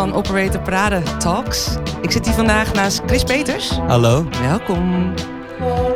[0.00, 1.76] van Operator Parade Talks.
[2.02, 3.70] Ik zit hier vandaag naast Chris Peters.
[3.70, 4.26] Hallo.
[4.42, 5.12] Welkom.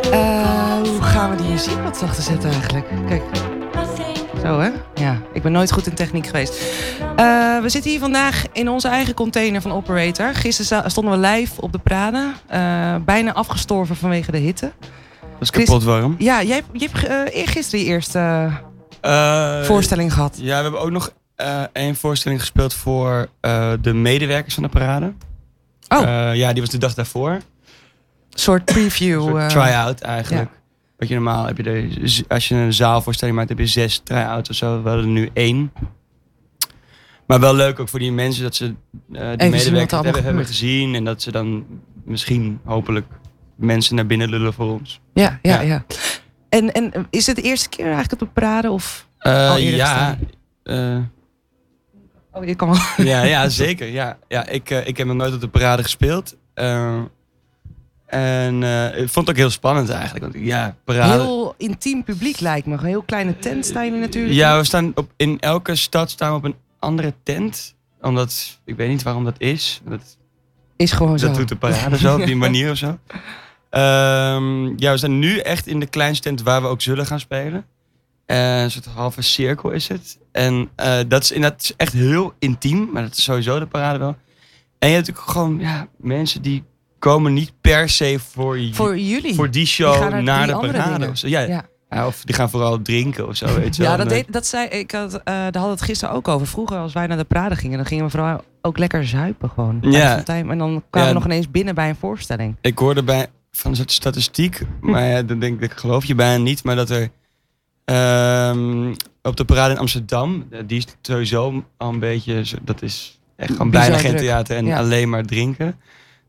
[0.05, 2.86] Uh, hoe gaan we die muziek wat zachter zetten eigenlijk?
[3.08, 3.22] Kijk.
[4.42, 4.70] Zo hè?
[4.94, 6.52] Ja, ik ben nooit goed in techniek geweest.
[7.00, 10.34] Uh, we zitten hier vandaag in onze eigen container van Operator.
[10.34, 12.33] Gisteren stonden we live op de Parade.
[12.52, 14.72] Uh, bijna afgestorven vanwege de hitte.
[15.20, 16.14] Dat is kapot warm.
[16.18, 18.50] Ja, jij, je hebt eergisteren je eerste
[19.62, 20.36] voorstelling gehad.
[20.41, 21.11] Ja, we hebben ook nog
[21.72, 23.28] één voorstelling gespeeld voor
[23.80, 25.12] de medewerkers van de parade.
[25.88, 26.34] Oh.
[26.34, 27.30] ja, die was de dag daarvoor.
[27.30, 27.42] Een
[28.30, 29.36] soort preview.
[29.36, 30.50] Een try-out eigenlijk.
[30.52, 30.62] Ja.
[30.96, 34.50] Wat je normaal heb je de, als je een zaalvoorstelling maakt, heb je zes try-outs
[34.50, 34.82] of zo.
[34.82, 35.72] We hadden er nu één.
[37.27, 38.72] Maar wel leuk ook voor die mensen dat ze uh,
[39.36, 40.94] die medewerkers hebben, hebben, gezien.
[40.94, 41.66] En dat ze dan
[42.05, 43.06] misschien hopelijk
[43.56, 45.00] mensen naar binnen lullen voor ons.
[45.14, 45.84] Ja, ja, ja.
[46.48, 48.70] En, en is het de eerste keer eigenlijk op de parade?
[48.70, 50.18] Of uh, ja.
[50.64, 50.98] Uh,
[52.34, 52.78] oh, je kan wel.
[53.06, 53.88] Ja, ja zeker.
[53.88, 56.36] Ja, ja, ik, ik heb nog nooit op de parade gespeeld.
[58.14, 60.24] En uh, ik vond het ook heel spannend eigenlijk.
[60.24, 61.22] Want, ja, parade...
[61.22, 62.72] Heel intiem publiek lijkt me.
[62.72, 64.34] Een heel kleine tent staan jullie natuurlijk.
[64.34, 67.74] Ja, we staan op, in elke stad staan we op een andere tent.
[68.00, 69.80] Omdat, ik weet niet waarom dat is.
[69.84, 70.16] Dat
[70.77, 71.27] is gewoon dat zo.
[71.27, 72.86] Dat doet de parade zo, op die manier of zo.
[72.86, 77.20] Um, ja, we staan nu echt in de kleinste tent waar we ook zullen gaan
[77.20, 77.66] spelen.
[78.27, 80.18] Uh, een soort halve cirkel is het.
[80.33, 82.89] En uh, dat is inderdaad echt heel intiem.
[82.92, 84.17] Maar dat is sowieso de parade wel.
[84.79, 86.64] En je hebt natuurlijk gewoon ja, mensen die
[86.98, 89.34] komen niet per se voor, voor jullie.
[89.34, 91.08] Voor die show naar, de parade.
[91.08, 91.64] Of, ja, ja.
[91.90, 92.07] ja.
[92.07, 93.55] of die gaan vooral drinken of zo.
[93.55, 94.90] Weet je ja, dat, deed, dat zei ik.
[94.90, 96.46] Had, uh, daar hadden het gisteren ook over.
[96.46, 99.79] Vroeger, als wij naar de parade gingen, dan gingen we vooral ook lekker zuipen gewoon.
[99.80, 100.24] Ja.
[100.24, 102.57] En dan kwamen we nog ineens binnen bij een voorstelling.
[102.61, 106.42] Ik hoorde bij van een soort statistiek, maar ja, dan denk ik, geloof je bijna
[106.42, 107.08] niet, maar dat er
[107.84, 113.52] um, op de parade in Amsterdam, die is sowieso al een beetje, dat is echt
[113.52, 115.80] gewoon bijna geen theater en alleen maar drinken.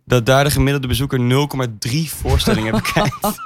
[0.05, 1.47] Dat daar de gemiddelde bezoeker
[1.89, 3.41] 0,3 voorstellingen bekijkt.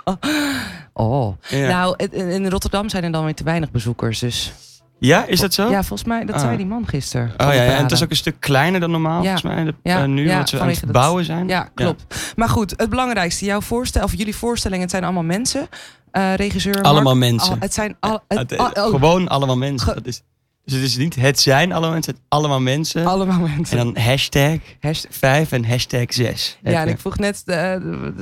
[0.94, 4.54] Oh, nou, in Rotterdam zijn er dan weer te weinig bezoekers, dus...
[5.00, 5.70] Ja, is dat zo?
[5.70, 6.58] Ja, volgens mij, dat zei ah.
[6.58, 7.28] die man gisteren.
[7.28, 9.74] Oh ja, ja, en het is ook een stuk kleiner dan normaal, volgens mij, de,
[9.84, 11.48] ja, uh, nu, wat ze aan het bouwen zijn.
[11.48, 12.34] Ja, klopt.
[12.36, 15.68] Maar goed, het belangrijkste, jouw voorstel, of jullie voorstellingen, het zijn allemaal mensen.
[16.12, 17.56] Uh, regisseur Allemaal mensen.
[17.60, 18.70] het zijn al, het, oh.
[18.74, 19.94] Gewoon allemaal mensen.
[19.96, 20.22] dat is
[20.70, 23.06] dus het is niet het zijn allemaal mensen, het allemaal mensen.
[23.06, 23.78] Allemaal mensen.
[23.78, 26.58] En dan hashtag, hashtag 5 en hashtag 6.
[26.64, 27.76] Ja, en ik vroeg net, uh,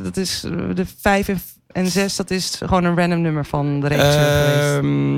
[0.04, 0.40] dat is
[0.74, 5.17] de 5 en, en 6, dat is gewoon een random nummer van de regisseur um,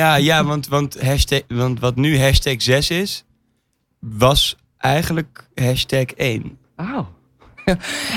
[0.00, 3.24] Ja, ja want, want, hashtag, want wat nu hashtag 6 is,
[3.98, 6.58] was eigenlijk hashtag 1.
[6.76, 6.98] Oh.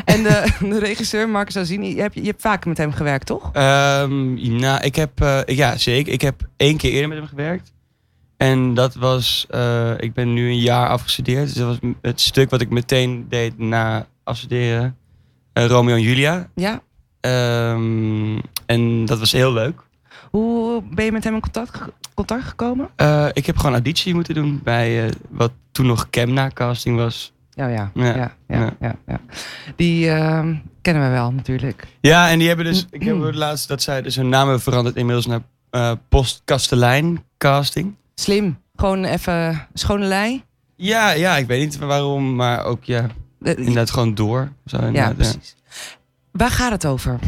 [0.06, 3.52] en de, de, regisseur Marcus Azini, je hebt, je hebt vaker met hem gewerkt, toch?
[3.56, 6.14] Um, nou, ik heb, uh, ja zeker.
[6.14, 7.74] Ik heb één keer eerder met hem gewerkt.
[8.38, 11.46] En dat was, uh, ik ben nu een jaar afgestudeerd.
[11.46, 14.98] Dus dat was het stuk wat ik meteen deed na afstuderen.
[15.54, 16.50] Romeo en Julia.
[16.56, 16.82] Ja.
[17.74, 19.82] Um, en dat was heel leuk.
[20.38, 21.80] Hoe ben je met hem in contact,
[22.14, 22.90] contact gekomen?
[22.98, 27.34] Uh, ik heb gewoon auditie moeten doen bij wat toen nog Kemna casting was.
[27.56, 28.74] Oh ja, ja, ja, ja.
[28.80, 29.20] ja, ja.
[29.76, 31.88] Die ehm, kennen we wel natuurlijk.
[32.02, 34.62] Ja, en die hebben dus, ik heb het laatst dat zij dus hun naam hebben
[34.62, 37.96] veranderd inmiddels naar Post Kastelein casting.
[38.16, 38.58] Slim.
[38.76, 40.44] Gewoon even schone lei.
[40.76, 43.08] Ja, ja, ik weet niet waarom, maar ook ja,
[43.42, 44.52] inderdaad gewoon door.
[44.66, 45.56] Zo, ja, precies.
[46.32, 47.20] Waar gaat het over?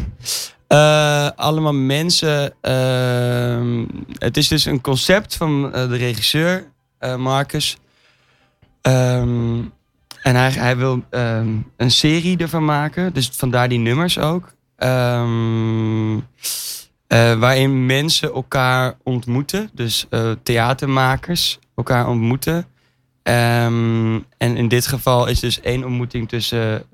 [0.68, 2.54] Uh, allemaal mensen.
[2.62, 3.84] Uh,
[4.18, 6.70] het is dus een concept van uh, de regisseur,
[7.16, 7.76] Marcus.
[8.82, 9.72] Um,
[10.22, 13.12] en hij, hij wil um, een serie ervan maken.
[13.12, 14.54] Dus vandaar die nummers ook.
[17.38, 19.70] Waarin mensen elkaar ontmoeten.
[19.72, 20.06] Dus
[20.42, 22.66] theatermakers elkaar ontmoeten.
[23.22, 26.84] En in dit geval is dus één ontmoeting tussen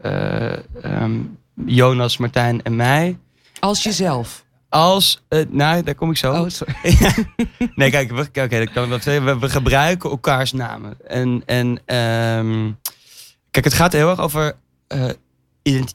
[1.67, 3.19] Jonas, Martijn en mij.
[3.65, 4.45] Als jezelf?
[4.69, 6.33] Als, nou, daar kom ik zo.
[6.33, 6.75] Oh, sorry.
[7.75, 9.25] nee, kijk, we, okay, kan ik zeggen.
[9.25, 10.97] We, we, gebruiken elkaars namen.
[11.07, 11.67] En, en
[11.97, 12.79] um,
[13.51, 14.57] kijk, het gaat heel erg over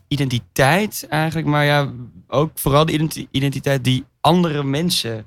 [0.08, 1.48] identiteit eigenlijk.
[1.48, 1.92] Maar ja,
[2.28, 5.26] ook vooral de identiteit die andere mensen.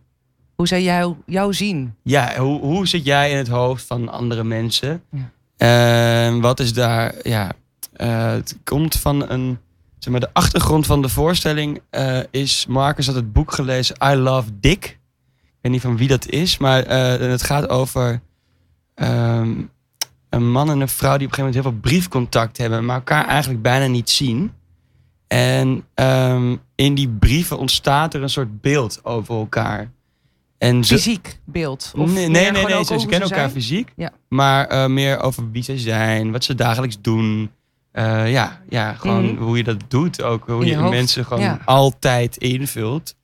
[0.54, 1.94] Hoe zij jou, jou zien?
[2.02, 5.02] Ja, hoe, hoe zit jij in het hoofd van andere mensen?
[5.10, 6.31] Ja.
[6.32, 7.52] Uh, wat is daar, ja,
[7.96, 9.58] uh, het komt van een,
[10.00, 14.14] zeg maar, de achtergrond van de voorstelling uh, is, Marcus had het boek gelezen, I
[14.14, 14.85] Love Dick.
[14.85, 18.20] Ik weet niet van wie dat is, maar eh, het gaat over
[18.94, 19.70] um,
[20.29, 22.97] een man en een vrouw die op een gegeven moment heel veel briefcontact hebben, maar
[22.97, 24.52] elkaar eigenlijk bijna niet zien.
[25.26, 29.91] En um, in die brieven ontstaat er een soort beeld over elkaar.
[30.58, 31.93] En ze, Fysiek beeld?
[31.97, 33.93] Of nee, nee, nee, ze, kennen elkaar fysiek.
[33.97, 34.12] Ja.
[34.29, 37.50] Maar eh, meer over wie ze zijn, wat ze dagelijks doen.
[37.92, 39.42] Eh, ja, ja, gewoon Mhm.
[39.42, 40.46] hoe je dat doet ook.
[40.46, 41.58] Hoe je mensen gewoon ja.
[41.64, 43.14] altijd invult.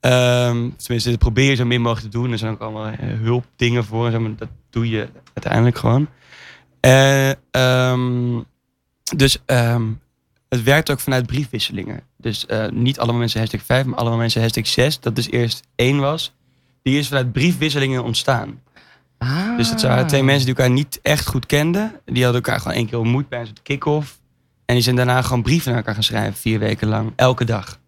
[0.00, 2.32] Ehm, tenminste, dat probeer je zo min mogelijk te doen.
[2.32, 4.06] Er zijn ook allemaal eh, hulpdingen voor.
[4.06, 6.08] En zo, maar dat doe je uiteindelijk gewoon.
[6.80, 8.40] Ehm,
[9.16, 9.82] dus ehm,
[10.48, 12.00] het werkt ook vanuit briefwisselingen.
[12.16, 15.00] Dus niet allemaal mensen hashtag 5, maar allemaal mensen hashtag 6.
[15.00, 16.32] Dat dus eerst één was.
[16.82, 18.60] Die is vanuit briefwisselingen ontstaan.
[19.22, 19.56] Ah.
[19.56, 21.92] Dus het waren twee mensen die elkaar niet echt goed kenden.
[22.04, 24.18] Die hadden elkaar gewoon één keer ontmoet bij een soort kick-off.
[24.64, 26.34] En die zijn daarna gewoon brieven naar elkaar gaan schrijven.
[26.34, 27.12] Vier weken lang.
[27.16, 27.78] Elke dag.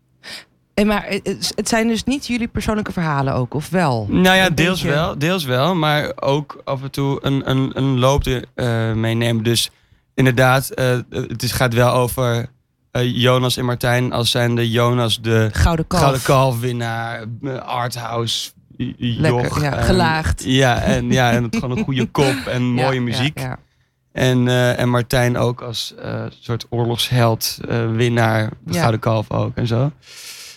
[0.75, 4.07] En maar het, het zijn dus niet jullie persoonlijke verhalen ook, of wel?
[4.11, 5.19] Nou ja, deels wel.
[5.19, 5.75] Deels wel.
[5.75, 9.45] Maar ook af en toe een, een, een loop er, eh, meenemen.
[9.45, 9.71] Dus
[10.15, 12.47] inderdaad, eh, het is, gaat wel over
[12.91, 14.13] eh, Jonas en Martijn.
[14.13, 16.01] Als zijn de Jonas de Gouden kalf.
[16.03, 17.25] Gouden Kalf winnaar.
[17.43, 18.51] eh, Arthouse.
[18.99, 20.45] Lekker, ja, en- gelaagd.
[20.45, 23.39] Ja, en, ja, en het gewoon een goede kop en mooie muziek.
[23.39, 23.59] ja.
[24.13, 28.79] En, eh, en Martijn ook als eh, soort oorlogsheld, eh, winnaar, de.
[28.79, 29.91] Gouden Kalf ook en zo.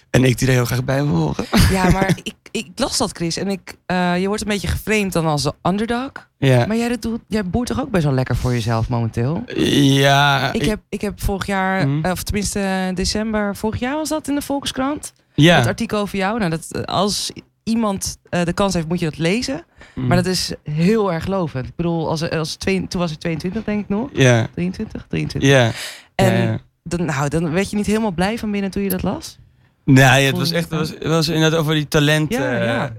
[0.09, 1.45] En ik die er heel graag bij wil horen.
[1.71, 3.37] Ja, maar ik, ik las dat, Chris.
[3.37, 3.75] En ik,
[4.19, 6.11] je wordt een beetje geframed dan als de underdog.
[6.37, 9.43] Ja, Maar jij, dat doet, jij boert toch ook best wel lekker voor jezelf momenteel?
[9.55, 14.27] ja, Ik heb, ik heb vorig jaar, eh, of tenminste december vorig jaar was dat
[14.27, 15.13] in de Volkskrant.
[15.33, 15.57] ja.
[15.57, 16.39] Het artikel over jou.
[16.39, 17.31] Nou, dat, als
[17.69, 19.65] iemand eh, de kans heeft, moet je dat lezen.
[19.93, 20.07] Mm.
[20.07, 21.67] Maar dat is heel erg lovend.
[21.67, 24.09] Ik bedoel, als, als twee, toen was ik 22 denk ik nog.
[24.13, 25.05] Ja, 23?
[25.09, 25.49] 23.
[25.49, 25.71] ja.
[26.15, 26.59] En ja, ja.
[26.83, 29.37] Dan, nou, dan werd je niet helemaal blij van binnen toen je dat las?
[29.85, 32.41] Nee, het was echt, het was, het was inderdaad over die talenten.
[32.41, 32.93] Ja, ja.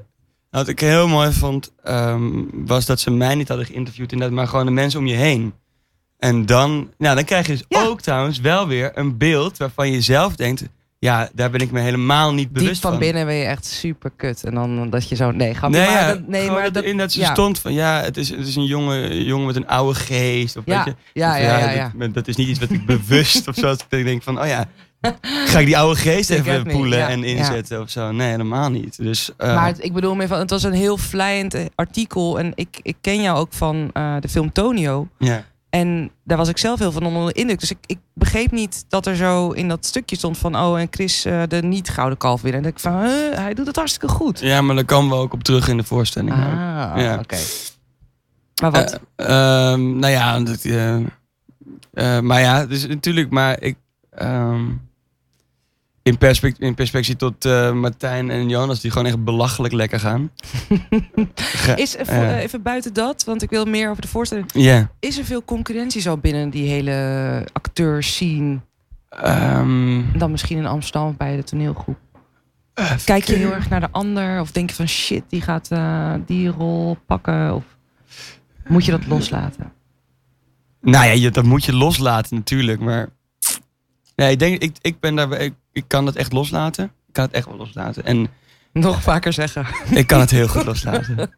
[0.51, 4.49] Wat ik heel mooi vond, ehm, was dat ze mij niet hadden geïnterviewd, inderdaad, maar
[4.49, 5.53] gewoon de mensen om je heen.
[6.19, 7.85] En dan, nou, dan krijg je dus Ja.
[7.85, 10.65] ook trouwens wel weer een beeld waarvan je zelf denkt,
[10.98, 13.00] ja, daar ben ik me helemaal niet Diep bewust van van.
[13.00, 14.44] binnen ben je echt super kut.
[14.44, 15.90] En dan dat je zo, nee, ga Nee, maar.
[16.00, 17.32] ja, dat, nee, maar dat, in dat ze ja.
[17.32, 20.56] stond van, ja, het is, het is een jongen, jongen met een oude geest.
[20.56, 21.93] Of Ja, weet je, ja, ja, ja, ja.
[21.96, 23.62] Dat, dat is niet iets wat ik bewust of zo.
[23.62, 24.64] Dat ik denk van, oh ja,
[25.50, 28.10] ga ik die oude geest even poelen en inzetten of zo?
[28.12, 28.96] Nee, helemaal niet.
[28.96, 32.38] Dus, eh, Maar het- ik bedoel meer van, het was een heel vlijend eh, artikel.
[32.38, 35.08] En ik, ik ken jou ook van eh, de film Tonio.
[35.19, 35.44] ja.
[35.71, 37.61] En daar was ik zelf heel van onder de indruk.
[37.61, 40.57] Dus ik, ik begreep niet dat er zo in dat stukje stond van...
[40.57, 42.59] oh, en Chris eh, de niet-gouden kalf winnen.
[42.61, 44.41] En denk ik van, huh, hij doet het hartstikke goed.
[44.41, 46.33] ja, maar daar komen we ook op terug in de voorstelling.
[46.33, 47.19] Ah, Ja.
[47.19, 47.37] oké.
[48.61, 49.01] Maar wat?
[49.17, 53.77] Ehm, nou ja, dat, eh, maar ja, dus natuurlijk, maar ik.
[54.11, 54.65] ehm,
[56.06, 60.31] in, perspect in perspectie tot eh, Martijn en Jonas, die gewoon echt belachelijk lekker gaan.
[61.77, 64.53] Is er, eh, even buiten dat, want ik wil meer over de voorstelling.
[65.01, 68.60] Is er veel concurrentie zo binnen die hele acteurs-scene?
[69.08, 71.98] ehm, Dan misschien in Amsterdam bij de toneelgroep.
[72.75, 74.41] eh, Kijk je heel erg naar de ander?
[74.41, 77.55] Of denk je van shit, die gaat eh, die rol pakken?
[77.55, 77.65] Of
[78.69, 79.72] moet je dat loslaten?
[80.81, 83.08] Nou ja, dat moet je loslaten natuurlijk, maar.
[84.17, 86.85] Nee, ik denk, ik, ik ben daar, ik, ik kan het echt loslaten.
[86.85, 88.05] Ik kan het echt wel loslaten.
[88.05, 88.29] En
[88.73, 89.67] Nog vaker zeggen.
[90.01, 91.35] ik kan het heel goed loslaten.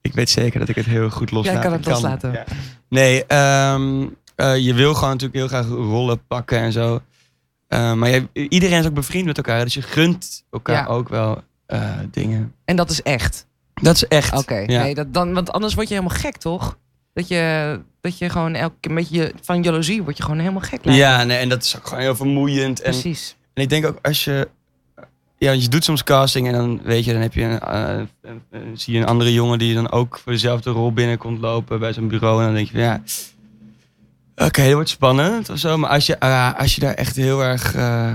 [0.00, 2.32] ik weet zeker dat ik het heel goed loslaten kan het loslaten.
[2.32, 2.44] Ja.
[2.88, 4.06] Nee, ehm,
[4.36, 7.00] eh, je wil gewoon natuurlijk heel graag rollen pakken en zo.
[7.68, 10.86] Eh, maar je, iedereen is ook bevriend met elkaar, dus je gunt elkaar Ja.
[10.86, 12.54] ook wel eh, dingen.
[12.64, 13.46] En dat is echt.
[13.74, 14.36] Dat is echt.
[14.36, 14.54] Oké.
[14.54, 14.82] ja.
[14.82, 16.78] Nee, dat dan, want anders word je helemaal gek, toch?
[17.14, 20.84] Dat je, dat je gewoon elke keer beetje van jaloezie word je gewoon helemaal gek.
[20.84, 22.80] lijkt ja, nee, en dat is ook gewoon heel vermoeiend.
[22.80, 23.36] En, precies.
[23.54, 24.48] en ik denk ook als je.
[25.38, 28.00] Ja, je doet soms casting en dan weet je, dan heb je een, eh,
[28.50, 31.92] een- zie je een andere jongen die dan ook voor dezelfde rol binnenkomt lopen bij
[31.92, 32.38] zo'n bureau.
[32.40, 33.02] En dan denk je van ja.
[34.46, 35.76] Oké, dat wordt spannend of zo.
[35.78, 37.74] Maar als je, ah, als je daar echt heel erg.
[37.74, 38.12] eh,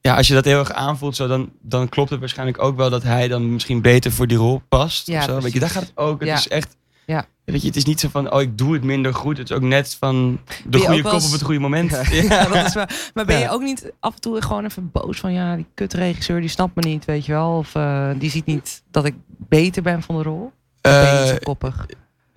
[0.00, 2.90] ja, als je dat heel erg aanvoelt, zo, dan, dan klopt het waarschijnlijk ook wel
[2.90, 5.06] dat hij dan misschien beter voor die rol past.
[5.06, 5.40] Ja, of zo.
[5.40, 6.20] Weet je, daar gaat het ook.
[6.20, 6.34] Het Ja.
[6.36, 6.76] is echt.
[7.06, 7.26] Ja.
[7.44, 9.38] Weet je, het is niet zo van, oh, ik doe het minder goed.
[9.38, 11.90] Het is ook net van de goede kop eens- op het goede moment.
[12.10, 13.10] Ja, ja, dat is waar.
[13.14, 16.40] Maar ben je ook niet af en toe gewoon even boos van ja, die kutregisseur
[16.40, 17.56] die snapt me niet, weet je wel?
[17.56, 20.44] Of eh, die ziet niet dat ik beter ben van de rol?
[20.44, 21.86] Of ben je niet zo Eh, koppig?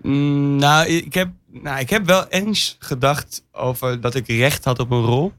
[0.01, 4.79] Mm, nou, ik heb, nou, ik heb wel eens gedacht over dat ik recht had
[4.79, 5.33] op een rol.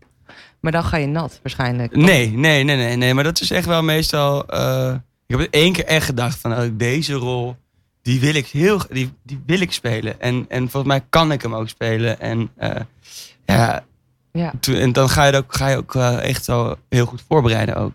[0.61, 1.97] Maar dan ga je nat waarschijnlijk.
[1.97, 3.15] Nee, nee, nee, nee, nee.
[3.15, 4.47] Maar dat is echt wel meestal.
[4.47, 4.95] eh,
[5.27, 7.57] ik heb het één keer echt gedacht van oh, deze rol,
[8.07, 10.21] die wil ik heel, die, die wil ik spelen.
[10.21, 12.21] En, en volgens mij kan ik hem ook spelen.
[12.21, 12.71] En eh,
[13.45, 13.85] ja,
[14.33, 14.53] Ja.
[14.61, 17.77] toen- en dan ga je ook, ga je ook eh, echt zo heel goed voorbereiden
[17.77, 17.93] ook.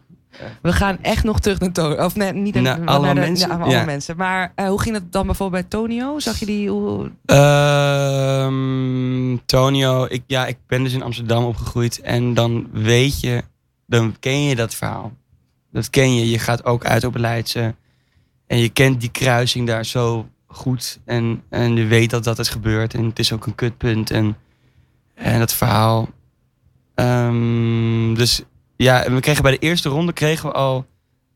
[0.62, 2.06] We gaan echt nog terug naar Tonio.
[2.06, 3.50] Of nee, niet Naar naar, alle naar de, mensen?
[3.50, 3.86] Ja, naar alle Ja.
[3.86, 4.18] mensen.
[4.18, 6.20] Maar eh, hoe ging het dan bijvoorbeeld bij Tonio?
[6.20, 6.70] Zag je die?
[6.70, 7.12] Hoe...
[7.26, 12.02] Ehm Tonio, ik, ja, ik ben dus in Amsterdam opgegroeid.
[12.02, 13.44] En dan weet je,
[13.88, 15.12] dan ken je dat verhaal.
[15.72, 16.30] Dat ken je.
[16.30, 17.76] Je gaat ook uit op Leidse.
[18.52, 21.00] En je kent die kruising daar zo goed.
[21.06, 22.94] En, en je weet dat dat is gebeurd.
[22.94, 24.12] En het is ook een kutpunt.
[24.12, 24.38] En,
[25.16, 26.10] en dat verhaal.
[26.96, 28.42] Ehm, dus
[28.76, 30.86] ja, we kregen bij de eerste ronde kregen we al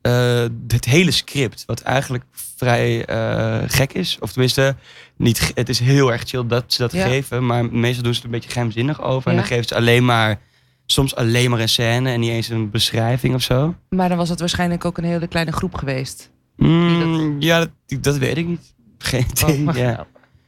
[0.02, 1.64] uh, het hele script.
[1.66, 2.24] Wat eigenlijk
[2.56, 4.16] vrij uh, gek is.
[4.20, 4.76] Of tenminste,
[5.16, 7.06] niet, het is heel erg chill dat ze dat Ja.
[7.06, 7.46] geven.
[7.46, 9.30] Maar meestal doen ze het een beetje geheimzinnig over.
[9.30, 10.40] En dan geven ze alleen maar,
[10.86, 12.10] soms alleen maar een scène.
[12.10, 13.74] En niet eens een beschrijving of zo.
[13.88, 16.34] Maar dan was het waarschijnlijk ook een hele kleine groep geweest.
[16.56, 18.74] Mm, ja, dat, dat weet ik niet.
[18.98, 19.68] Geen idee.
[19.68, 20.06] Oh, ja.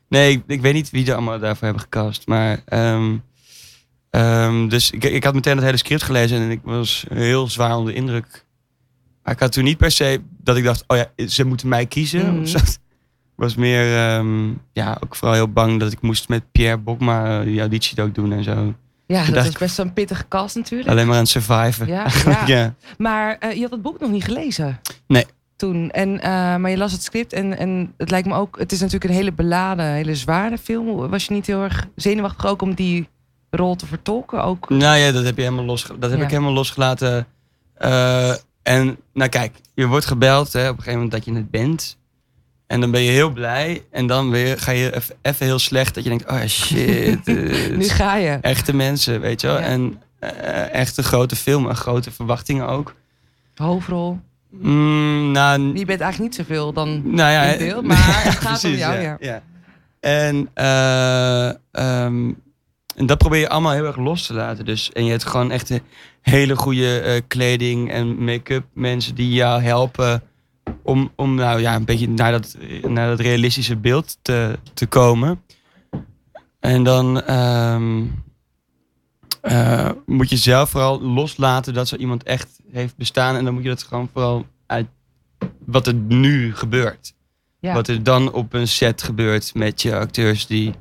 [0.08, 2.26] Nee, ik, ik weet niet wie er allemaal daarvoor hebben gecast.
[2.26, 3.16] Maar, ehm,
[4.10, 7.76] ehm, dus ik, ik had meteen het hele script gelezen en ik was heel zwaar
[7.76, 8.46] onder de indruk.
[9.22, 11.86] Maar ik had toen niet per se dat ik dacht, oh ja, ze moeten mij
[11.86, 12.42] kiezen.
[12.42, 17.38] Ik was meer, ehm, ja, ook vooral heel bang dat ik moest met Pierre Bokma
[17.38, 18.74] eh, die auditie ook doen en zo.
[19.06, 20.90] Ja, dat is best een pittige cast natuurlijk.
[20.90, 21.86] Alleen maar aan het surviven.
[21.86, 22.46] Ja, ja.
[22.46, 22.74] ja.
[22.98, 24.80] Maar eh, je had het boek nog niet gelezen.
[25.06, 25.24] Nee.
[25.58, 25.90] Toen.
[25.90, 28.58] En, eh, maar je las het script en, en het lijkt me ook...
[28.58, 31.08] Het is natuurlijk een hele beladen, hele zware film.
[31.08, 33.08] Was je niet heel erg zenuwachtig ook om die
[33.50, 34.42] rol te vertolken?
[34.44, 34.68] Ook?
[34.68, 36.24] Nou ja, dat heb je helemaal los, dat heb Ja.
[36.24, 37.26] ik helemaal losgelaten.
[37.74, 38.30] Eh,
[38.62, 41.96] en nou kijk, je wordt gebeld hè, op een gegeven moment dat je het bent.
[42.66, 43.84] En dan ben je heel blij.
[43.90, 45.94] En dan weer ga je even heel slecht.
[45.94, 47.26] Dat je denkt, oh shit.
[47.28, 48.30] eh, Nu ga je.
[48.40, 49.58] echte mensen, weet je wel.
[49.58, 49.62] Ja.
[49.64, 52.94] En eh, echt een grote film en grote verwachtingen ook.
[53.54, 54.18] Hoofdrol.
[54.50, 57.02] Mm, nou, Je bent eigenlijk niet zoveel dan...
[57.04, 59.16] nou ja, in beeld, maar het gaat om jou, ja.
[59.20, 59.42] ja.
[60.00, 62.32] En, eh, ehm,
[62.96, 64.64] en dat probeer je allemaal heel erg los te laten.
[64.64, 65.82] Dus, en je hebt gewoon echt een
[66.20, 70.22] hele goede eh, kleding en make-up mensen die jou helpen
[70.82, 75.42] om, om nou ja, een beetje naar dat, naar dat realistische beeld te, te komen.
[76.60, 78.02] En dan ehm,
[79.48, 83.36] eh, moet je zelf vooral loslaten dat zo iemand echt heeft bestaan.
[83.36, 84.86] En dan moet je dat gewoon vooral uit
[85.64, 87.14] wat er nu gebeurt.
[87.60, 87.74] Ja.
[87.74, 90.74] Wat er dan op een set gebeurt met je acteurs die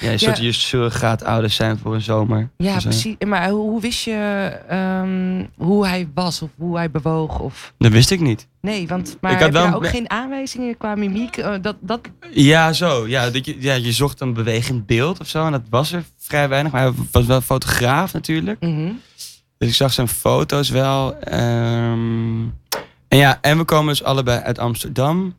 [0.00, 2.48] ja, een soort je surrogaatouders zijn voor een zomer.
[2.56, 3.14] Ja, precies.
[3.26, 7.38] Maar hoe, hoe wist je ehm, hoe hij was of hoe hij bewoog?
[7.38, 7.72] Of...
[7.78, 8.46] Dat wist ik niet.
[8.60, 11.36] Nee, want maar Ik had wel- ook geen aanwijzingen qua mimiek?
[11.36, 12.00] Eh, dat, dat...
[12.30, 13.08] Ja, zo.
[13.08, 15.46] Ja, dat je, ja, je zocht een bewegend beeld of zo.
[15.46, 16.72] En dat was er vrij weinig.
[16.72, 18.60] Maar hij was wel fotograaf natuurlijk.
[18.60, 18.90] Mhm.
[19.58, 21.18] Dus ik zag zijn foto's wel.
[21.20, 22.42] Ehm,
[23.08, 25.34] en ja, en we komen dus allebei uit Amsterdam.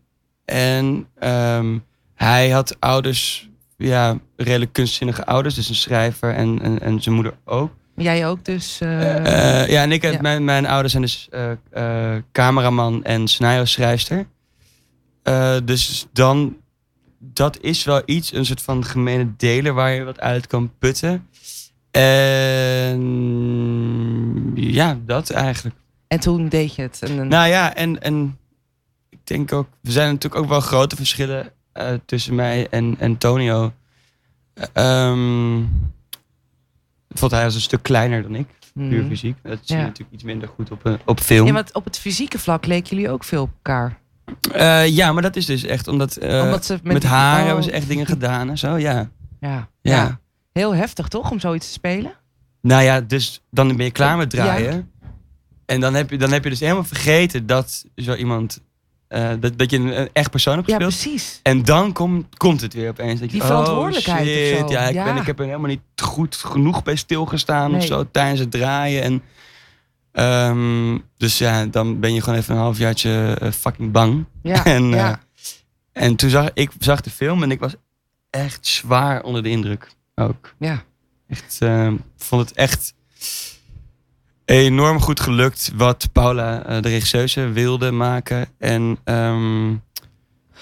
[0.45, 1.77] En ehm,
[2.15, 5.55] hij had ouders, ja, redelijk kunstzinnige ouders.
[5.55, 7.71] Dus een schrijver en, en, en zijn moeder ook.
[7.95, 8.81] Jij ook dus?
[8.81, 10.21] eh, Eh, ja, en ik heb, ja.
[10.21, 14.27] Mijn, mijn ouders zijn dus eh, eh, cameraman en scenario-schrijfster.
[15.23, 16.57] Eh, dus dan,
[17.19, 21.27] dat is wel iets, een soort van gemene deler waar je wat uit kan putten.
[21.91, 23.01] En
[24.55, 25.75] ja, dat eigenlijk.
[26.07, 26.99] en toen deed je het.
[27.01, 28.37] En, en- Nou ja, en, en
[29.09, 33.73] ik denk ook, er zijn natuurlijk ook wel grote verschillen eh, tussen mij en Antonio.
[34.53, 35.63] Eh, ehm,
[37.09, 38.89] vond hij was een stuk kleiner dan ik Mhm.
[38.89, 39.37] puur fysiek.
[39.43, 39.87] Dat zie je Ja.
[39.87, 41.47] natuurlijk iets minder goed op, een- op film.
[41.47, 43.99] Ja, want op het fysieke vlak leken jullie ook veel op elkaar.
[44.87, 47.63] ja, maar dat is dus echt omdat, eh, Omdat ze met, met, haar oh, hebben
[47.63, 48.93] ze echt dingen gedaan en zo, ja.
[48.93, 49.67] Ja, Ja.
[49.81, 50.19] ja.
[50.51, 52.13] Heel heftig toch om zoiets te spelen?
[52.61, 54.91] Nou ja, dus dan ben je klaar met draaien.
[55.65, 58.61] En dan heb, je, dan heb je dus helemaal vergeten dat zo iemand,
[59.07, 61.01] eh, dat, dat je een, echt persoon hebt Ja, gespeeld.
[61.01, 61.39] precies.
[61.43, 63.19] En dan komt, komt het weer opeens.
[63.19, 64.71] Dat je, Die oh, verantwoordelijkheid of shit, zo.
[64.71, 65.03] Ja, ik, Ja.
[65.03, 69.03] Ben, ik heb er helemaal niet goed genoeg bij stilgestaan of zo tijdens het draaien.
[69.03, 69.21] En,
[70.11, 74.25] ehm, dus ja, dan ben je gewoon even een halfjaartje eh, fucking bang.
[74.41, 75.19] Ja, En, eh, ja.
[75.91, 77.75] En toen zag ik zag de film en ik was
[78.29, 80.53] echt zwaar onder de indruk ook.
[80.59, 80.83] ja.
[81.27, 82.93] Echt, eh, vond het echt
[84.45, 88.47] enorm goed gelukt wat Paula, eh, de regisseuse, wilde maken.
[88.57, 88.97] En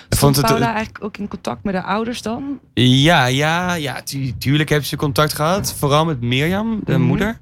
[0.09, 2.59] Stond vond het, Paula eigenlijk ook in contact met de ouders dan?
[2.73, 5.73] ja, ja, ja, tu- tuurlijk heeft ze contact gehad.
[5.77, 7.01] Vooral met Mirjam, de Mhm.
[7.01, 7.39] moeder.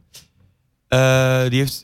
[0.87, 1.83] Eh, die, heeft,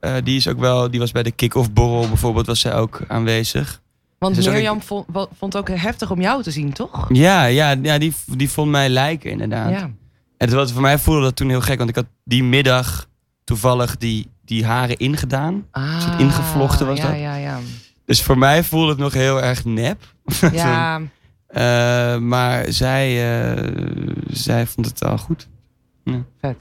[0.00, 3.00] eh, die is ook wel, die was bij de kick-off borrel bijvoorbeeld, was zij ook
[3.08, 3.80] aanwezig.
[4.18, 7.06] Want Mirjam vond, vond het ook heftig om jou te zien, toch?
[7.12, 9.70] Ja, ja, ja die, die vond mij lijken inderdaad.
[9.70, 9.90] Ja.
[10.36, 13.06] En wat voor mij voelde dat toen heel gek, want ik had die middag
[13.48, 15.66] toevallig die, die haren ingedaan.
[15.70, 17.18] Ah, soort ingevlochten was ja, dat.
[17.18, 17.58] Ja, ja,
[18.04, 20.14] Dus voor mij voelde het nog heel erg nep.
[20.52, 21.00] ja.
[21.46, 23.06] Eh, maar zij,
[23.50, 23.66] eh,
[24.30, 25.48] zij vond het al goed.
[26.40, 26.56] vet.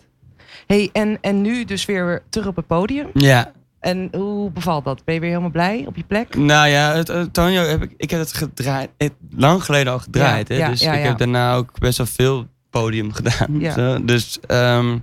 [0.67, 3.10] Hey, en, en nu dus weer terug op het podium.
[3.13, 5.03] Ja, En hoe bevalt dat?
[5.03, 6.36] Ben je weer helemaal blij op je plek?
[6.36, 10.48] nou ja, het, Antonio heb ik, ik heb het gedraaid, het, lang geleden al gedraaid.
[10.48, 10.62] Ja, hè?
[10.62, 11.08] ja, dus ja, ik ja.
[11.08, 13.60] heb daarna ook best wel veel podium gedaan.
[13.60, 13.74] Ja.
[13.74, 14.06] Zo.
[14.06, 14.98] Dus ehm,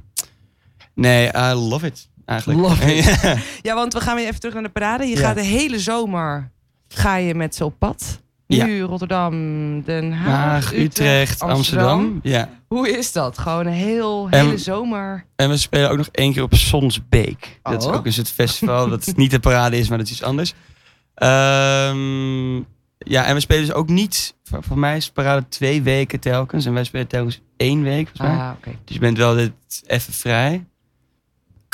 [0.95, 2.09] nee, I love it.
[2.25, 2.61] eigenlijk.
[2.61, 3.05] Love it.
[3.23, 3.37] Ja.
[3.63, 5.05] Ja, want we gaan weer even terug naar de parade.
[5.07, 5.21] Je Ja.
[5.21, 6.51] gaat de hele zomer
[6.89, 8.23] ga je met ze op pad.
[8.47, 9.33] Nu Rotterdam,
[9.83, 12.19] Den Haag, Haag, Utrecht, Amsterdam.
[12.23, 12.49] Ja.
[12.69, 13.39] Hoe is dat?
[13.39, 15.25] Gewoon een heel, En- hele zomer.
[15.37, 17.61] En we spelen ook nog één keer op Sonsbeek.
[17.63, 17.95] Dat is Oh.
[17.95, 20.55] ook eens het festival dat niet de parade is, maar dat is iets anders.
[21.15, 22.57] Ehm,
[22.99, 24.35] ja, en we spelen dus ook niet...
[24.45, 26.65] Voor, voor mij is parade twee weken telkens.
[26.67, 28.47] En wij spelen telkens één week, volgens mij.
[28.47, 28.71] Ah, oké.
[28.85, 29.53] Dus je bent wel dit
[29.87, 30.65] even vrij.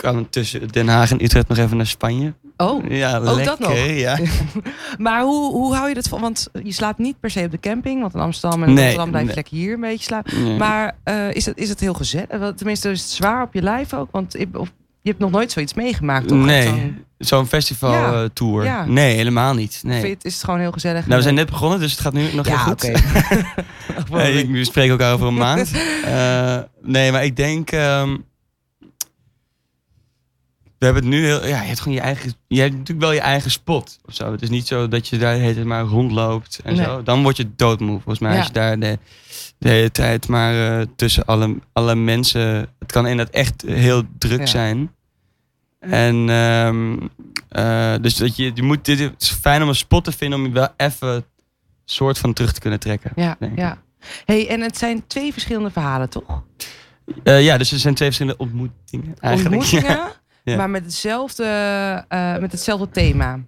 [0.00, 2.34] Kan tussen Den Haag en Utrecht nog even naar Spanje.
[2.56, 3.56] Oh, Ja, dat lekker.
[3.58, 3.86] nog?
[3.86, 4.18] Ja.
[4.98, 6.20] maar hoe, hoe hou je dat van?
[6.20, 8.00] Want je slaapt niet per se op de camping.
[8.00, 9.36] Want in Amsterdam en Nee, Rotterdam blijf je nee.
[9.36, 10.42] lekker hier een beetje slapen.
[10.42, 10.56] Nee.
[10.58, 12.26] Maar eh, is, het, is het heel gezellig?
[12.38, 14.08] Wel, Tenminste, is het zwaar op je lijf ook?
[14.10, 16.38] Want je, of, je hebt nog nooit zoiets meegemaakt, toch?
[16.44, 16.94] Nee.
[17.18, 18.28] Zo'n- festival Ja.
[18.36, 18.64] eh.
[18.64, 18.84] Ja.
[18.84, 19.80] Nee, helemaal niet.
[19.84, 20.00] Nee.
[20.00, 21.04] Vind is het gewoon heel gezellig?
[21.06, 22.84] Nou, we zijn net begonnen, dus het gaat nu nog ja, heel goed.
[22.84, 22.98] oké.
[24.18, 25.70] Hey, ik we spreken elkaar over een maand.
[26.04, 27.70] Eh, nee, maar ik denk.
[27.70, 28.16] ehm,
[30.80, 31.46] we hebben het nu heel.
[31.46, 32.32] Ja, je hebt gewoon je eigen.
[32.48, 33.98] Je hebt natuurlijk wel je eigen spot.
[34.04, 34.32] Of zo.
[34.32, 36.84] Het is niet zo dat je daar tijd maar rondloopt en Nee.
[36.84, 37.02] zo.
[37.02, 37.94] Dan word je doodmoe.
[38.00, 38.38] Volgens mij Ja.
[38.38, 38.98] als je daar de,
[39.58, 42.42] de hele tijd maar eh, tussen alle, alle mensen.
[42.78, 44.46] Het kan inderdaad echt heel druk Ja.
[44.46, 44.90] zijn.
[45.80, 46.96] En ehm,
[47.48, 50.38] eh, dus dat je, je moet, dit, het is fijn om een spot te vinden
[50.38, 51.24] om je wel even
[51.84, 53.12] soort van terug te kunnen trekken.
[53.16, 53.78] Ja, ja.
[54.24, 56.42] Hey, en het zijn twee verschillende verhalen, toch?
[57.22, 59.62] Eh, ja, dus er zijn twee verschillende ontmoetingen eigenlijk.
[59.62, 60.19] Ontmoetingen, Ja.
[60.44, 60.56] Ja.
[60.56, 61.44] maar met hetzelfde,
[62.08, 63.38] eh, met hetzelfde thema.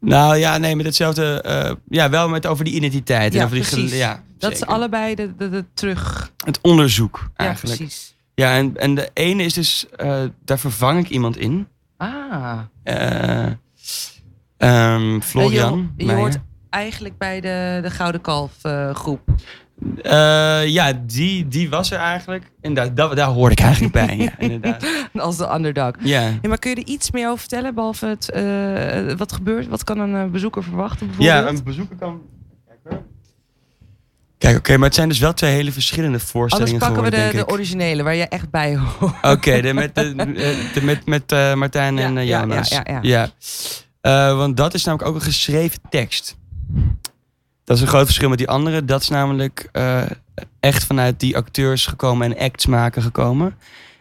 [0.00, 1.40] Nou ja, nee, met hetzelfde.
[1.42, 3.32] eh, ja, wel met over die identiteit.
[3.32, 3.92] Ja, en over die precies.
[3.98, 6.32] ja, Dat is allebei de, de, de terug.
[6.44, 7.78] Het onderzoek eigenlijk.
[7.78, 8.16] Ja, Ja, precies.
[8.34, 11.68] en, en de ene is dus, eh, daar vervang ik iemand in.
[11.96, 13.46] Ah, Eh,
[14.56, 15.92] ehm, Florian.
[15.96, 16.38] Je, je hoort
[16.70, 18.52] eigenlijk bij de, de Gouden Kalf
[18.92, 19.20] groep.
[20.02, 22.50] Eh, ja, die, die was er eigenlijk.
[22.60, 24.16] En daar, daar, daar hoorde ik eigenlijk bij.
[24.16, 24.84] Ja, inderdaad.
[25.14, 25.92] Als de underdog.
[26.00, 26.20] Ja.
[26.20, 27.74] Ja, maar kun je er iets meer over vertellen?
[27.74, 29.68] Behalve het, eh, wat gebeurt?
[29.68, 31.38] Wat kan een eh, bezoeker verwachten bijvoorbeeld?
[31.38, 32.20] Ja, een bezoeker kan.
[34.38, 37.30] Kijk, oké, maar het zijn dus wel twee hele verschillende Anders voorstellingen pakken we de,
[37.32, 39.14] de originele, waar je echt bij hoort.
[39.22, 40.14] Oké, de met, de,
[40.74, 43.28] de met, met Martijn en Ja, eh, ja, ja, ja,
[44.00, 44.34] ja.
[44.34, 46.36] Want dat is namelijk ook een geschreven tekst.
[47.70, 48.84] Dat is een groot verschil met die andere.
[48.84, 50.02] Dat is namelijk eh,
[50.60, 53.54] echt vanuit die acteurs gekomen en acts maken gekomen.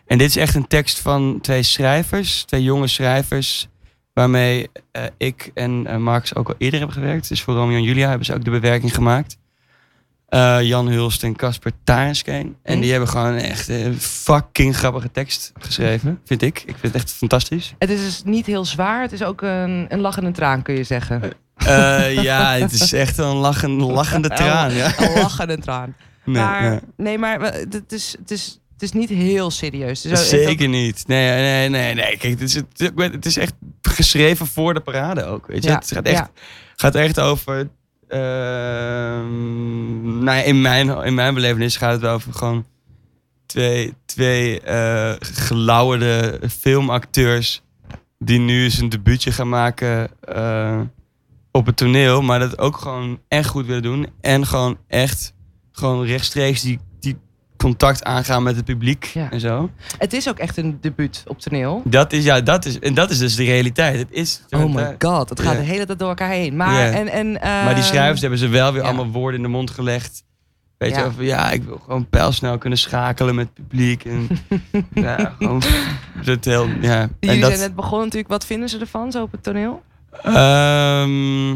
[0.05, 3.67] En dit is echt een tekst van twee schrijvers, twee jonge schrijvers,
[4.13, 7.29] waarmee eh, ik en eh, Marcus ook al eerder hebben gewerkt.
[7.29, 9.37] Dus voor Romeo en Julia hebben ze ook de bewerking gemaakt.
[10.61, 12.55] Jan Hulst en Casper Tarenskeen.
[12.63, 12.81] En Hm.
[12.81, 16.59] die hebben gewoon echt een fucking grappige tekst geschreven, vind ik.
[16.59, 17.73] Ik vind het echt fantastisch.
[17.79, 19.01] Het is dus niet heel zwaar.
[19.01, 21.21] Het is ook een, een lach en een traan, kun je zeggen.
[21.65, 24.73] Eh, ja, het is echt een lachen, lachende traan.
[24.73, 24.93] Ja.
[24.97, 25.95] Een lach en een traan.
[26.25, 26.79] Nee, maar, nee.
[26.97, 30.05] nee, maar het is, het, is, het is niet heel serieus.
[30.07, 31.03] Ook- Zeker niet.
[31.07, 32.17] Nee, nee, nee, nee.
[32.17, 32.53] Kijk, het is,
[33.13, 35.47] het, is echt geschreven voor de parade ook.
[35.47, 35.69] Weet je?
[35.69, 36.29] Ja, Het gaat echt, ja.
[36.75, 37.69] gaat echt over.
[38.07, 38.19] ehm,
[40.23, 42.65] nou ja, in mijn, in mijn belevenis gaat het wel over gewoon
[43.45, 47.61] twee, twee eh gelauwerde filmacteurs.
[48.19, 50.79] die nu eens een debuutje gaan maken eh,
[51.51, 52.21] op het toneel.
[52.21, 54.07] Maar dat ook gewoon echt goed willen doen.
[54.21, 55.33] En gewoon echt
[55.71, 57.17] gewoon rechtstreeks die, die
[57.57, 59.31] contact aangaan met het publiek Ja.
[59.31, 59.69] en zo.
[59.97, 61.81] Het is ook echt een debuut op toneel.
[61.85, 63.97] Dat is, ja, dat is, en dat is dus de realiteit.
[63.97, 65.59] Het is, Oh my god, het gaat Ja.
[65.59, 66.55] de hele tijd door elkaar heen.
[66.55, 66.91] Maar, Ja.
[66.91, 70.23] en, en, Maar die schrijvers hebben ze wel weer allemaal woorden in de mond gelegd.
[70.77, 70.99] Weet Ja.
[70.99, 74.05] je, over, ja, ik wil gewoon pijlsnel kunnen schakelen met het publiek.
[74.05, 74.27] En,
[74.93, 75.61] ja, gewoon,
[76.23, 77.01] dat heel, ja.
[77.01, 78.31] En Jullie dat, zijn net begonnen natuurlijk.
[78.31, 79.81] Wat vinden ze ervan, zo op het toneel?
[80.23, 81.49] Ehm,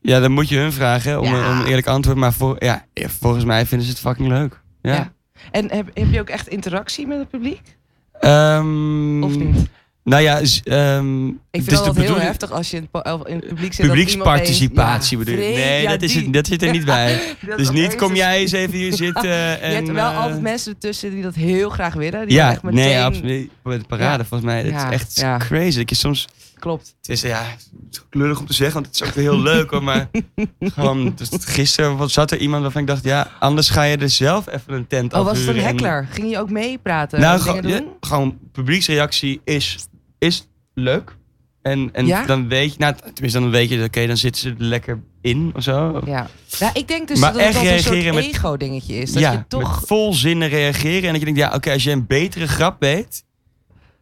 [0.00, 1.50] ja, dan moet je hun vragen om, Ja.
[1.52, 2.16] om een eerlijk antwoord.
[2.16, 2.84] Maar voor, ja,
[3.20, 4.60] volgens mij vinden ze het fucking leuk.
[4.82, 4.94] Ja.
[4.94, 5.12] Ja.
[5.50, 7.76] En heb, heb je ook echt interactie met het publiek?
[8.20, 9.68] Ehm, Of niet?
[10.04, 13.46] Nou ja, ehm, Ik het vind is het altijd heel heftig als je in het,
[13.48, 13.86] publiek zit.
[13.86, 15.40] Publieksparticipatie bedoel je?
[15.42, 17.20] Ja, Nee, dat, is het, dat zit er niet bij.
[17.56, 19.68] Dus niet, kom is- jij eens even hier zitten en...
[19.68, 22.26] je hebt er wel eh, altijd mensen ertussen die dat heel graag willen.
[22.26, 22.78] Die Ja, echt meteen...
[22.84, 23.50] nee, absoluut.
[23.62, 24.28] Bij de parade, Ja.
[24.28, 24.62] volgens mij.
[24.62, 25.78] Het is echt crazy.
[25.78, 26.28] Dat je soms...
[26.60, 26.94] Klopt.
[27.00, 29.70] Het is, ja, het is lullig om te zeggen, want het is ook heel leuk
[29.70, 29.82] hoor.
[29.82, 30.10] Maar
[30.60, 34.46] gewoon, dus gisteren zat er iemand waarvan ik dacht, ja, anders ga je er zelf
[34.46, 36.08] even een tent Oh, was het een heckler?
[36.10, 37.20] Ging je ook meepraten?
[37.20, 39.86] Nou, gewoon, ja, gewoon publieksreactie is,
[40.18, 41.16] is leuk.
[41.62, 42.26] En, en Ja?
[42.26, 45.52] dan weet je, nou, tenminste dan weet je, oké, dan zitten ze er lekker in
[45.54, 46.00] of zo.
[46.04, 46.26] Ja.
[46.46, 49.12] ja, ik denk dus Maar dat het echt dat een soort ego-dingetje is.
[49.12, 49.80] Dat ja, je toch...
[49.80, 51.02] met vol zinnen reageren.
[51.02, 53.24] En dat je denkt, ja, oké, als je een betere grap weet,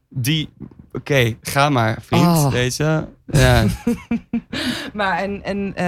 [0.08, 0.48] die,
[0.98, 2.50] oké, ga maar, vriend, Oh.
[2.52, 3.04] weet je.
[3.26, 3.64] Ja,
[4.92, 5.84] Maar, en, en, eh,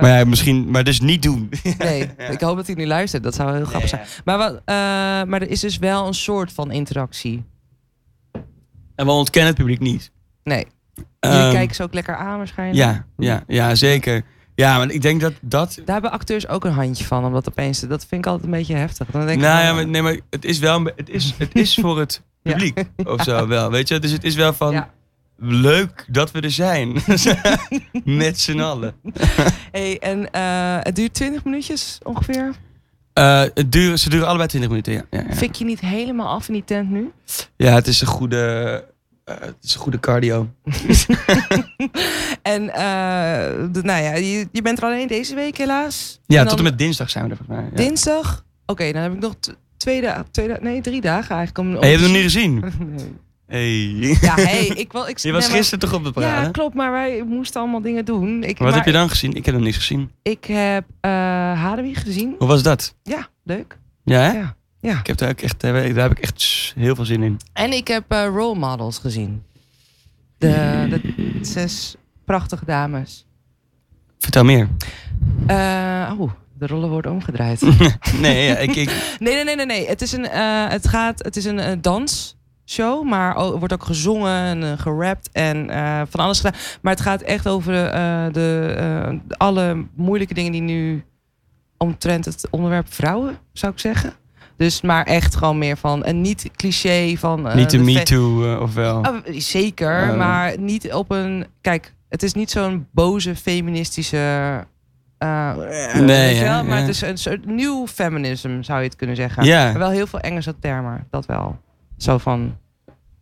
[0.00, 1.50] maar ja, misschien, maar dus niet doen.
[1.78, 3.22] nee, ik hoop dat hij nu luistert.
[3.22, 4.02] Dat zou heel grappig zijn.
[4.24, 4.74] Maar, wat, eh,
[5.24, 7.44] maar er is dus wel een soort van interactie.
[8.94, 10.12] En we ontkennen het publiek niet.
[10.42, 10.66] Nee.
[11.20, 12.78] Jullie Ehm, kijken ze ook lekker aan waarschijnlijk.
[12.78, 14.22] Ja, ja, ja, zeker.
[14.54, 15.74] Ja, maar ik denk dat dat...
[15.84, 17.80] Daar hebben acteurs ook een handje van, omdat opeens...
[17.80, 19.06] Dat vind ik altijd een beetje heftig.
[19.10, 20.84] Dan denk ik Nou van, ja, maar, nee, maar het is wel...
[20.84, 22.52] Het is, het is voor het Ja.
[22.52, 23.98] publiek of zo wel, weet je?
[23.98, 24.72] Dus het is wel van...
[24.72, 24.90] Ja.
[25.38, 26.92] Leuk dat we er zijn.
[28.04, 28.94] Met z'n allen.
[29.72, 32.52] Hey, en eh, het duurt 20 minuutjes ongeveer.
[33.12, 35.02] Eh, het duren, ze duren allebei 20 minuten, ja.
[35.10, 35.34] Ja, ja.
[35.34, 37.12] Fik je niet helemaal af in die tent nu?
[37.56, 38.84] ja het is een goede...
[39.24, 40.48] eh, het is een goede cardio.
[42.42, 46.20] en eh, nou ja, je, je bent er alleen deze week helaas.
[46.26, 47.68] Ja, En tot en met dinsdag zijn we er volgens mij.
[47.70, 47.76] Ja.
[47.76, 48.44] Dinsdag?
[48.66, 49.34] Oké, dan heb ik nog
[49.76, 51.58] twee dagen, twee nee, drie dagen eigenlijk.
[51.58, 52.72] Om, om Hey, je hebt hem niet gezien?
[52.78, 52.92] zien-
[53.48, 53.96] Nee.
[54.00, 54.16] Hey.
[54.20, 55.06] Ja, hey, ik wil...
[55.08, 56.44] Ik, Je was nee, maar- gisteren toch op parade?
[56.44, 58.42] Ja, klopt, maar wij moesten allemaal dingen doen.
[58.42, 59.32] Ik, Wat maar heb je dan gezien?
[59.34, 60.10] Ik heb hem niks gezien.
[60.22, 60.84] Ik heb
[61.56, 62.34] Hadewig gezien.
[62.38, 62.94] Hoe was dat?
[63.02, 63.78] Ja, leuk.
[64.04, 64.32] Ja, hè?
[64.32, 64.56] Ja.
[64.84, 64.98] Ja.
[64.98, 67.40] Ik heb daar ook echt, daar heb ik echt heel veel zin in.
[67.52, 69.42] En ik heb eh, role models gezien.
[70.38, 73.26] De, de zes prachtige dames.
[74.18, 74.68] Vertel meer.
[75.46, 77.60] Eh, oh, de rollen worden omgedraaid.
[78.20, 79.86] nee, ja, ik, ik, nee, nee, nee, nee, nee.
[79.86, 84.62] Het is een, eh, het gaat, het is een dansshow, maar er wordt ook gezongen
[84.62, 85.66] en gerapt en
[86.10, 86.60] van alles gedaan.
[86.82, 87.72] Maar het gaat echt over
[88.32, 91.04] de, alle moeilijke dingen die nu
[91.76, 94.22] omtrent het onderwerp vrouwen, zou ik zeggen.
[94.56, 97.48] Dus maar echt gewoon meer van een niet cliché van.
[97.48, 98.98] eh, niet de fe- Me Too, eh, of wel?
[98.98, 100.16] Oh, zeker, Oh.
[100.16, 101.46] maar niet op een.
[101.60, 104.16] Kijk, het is niet zo'n boze feministische.
[105.18, 105.54] eh,
[106.00, 109.44] Nee, ja, maar het is een soort nieuw feminism, zou je het kunnen zeggen.
[109.44, 109.64] Ja.
[109.64, 111.58] Maar wel heel veel Engelse termen, dat wel.
[111.96, 112.56] Zo van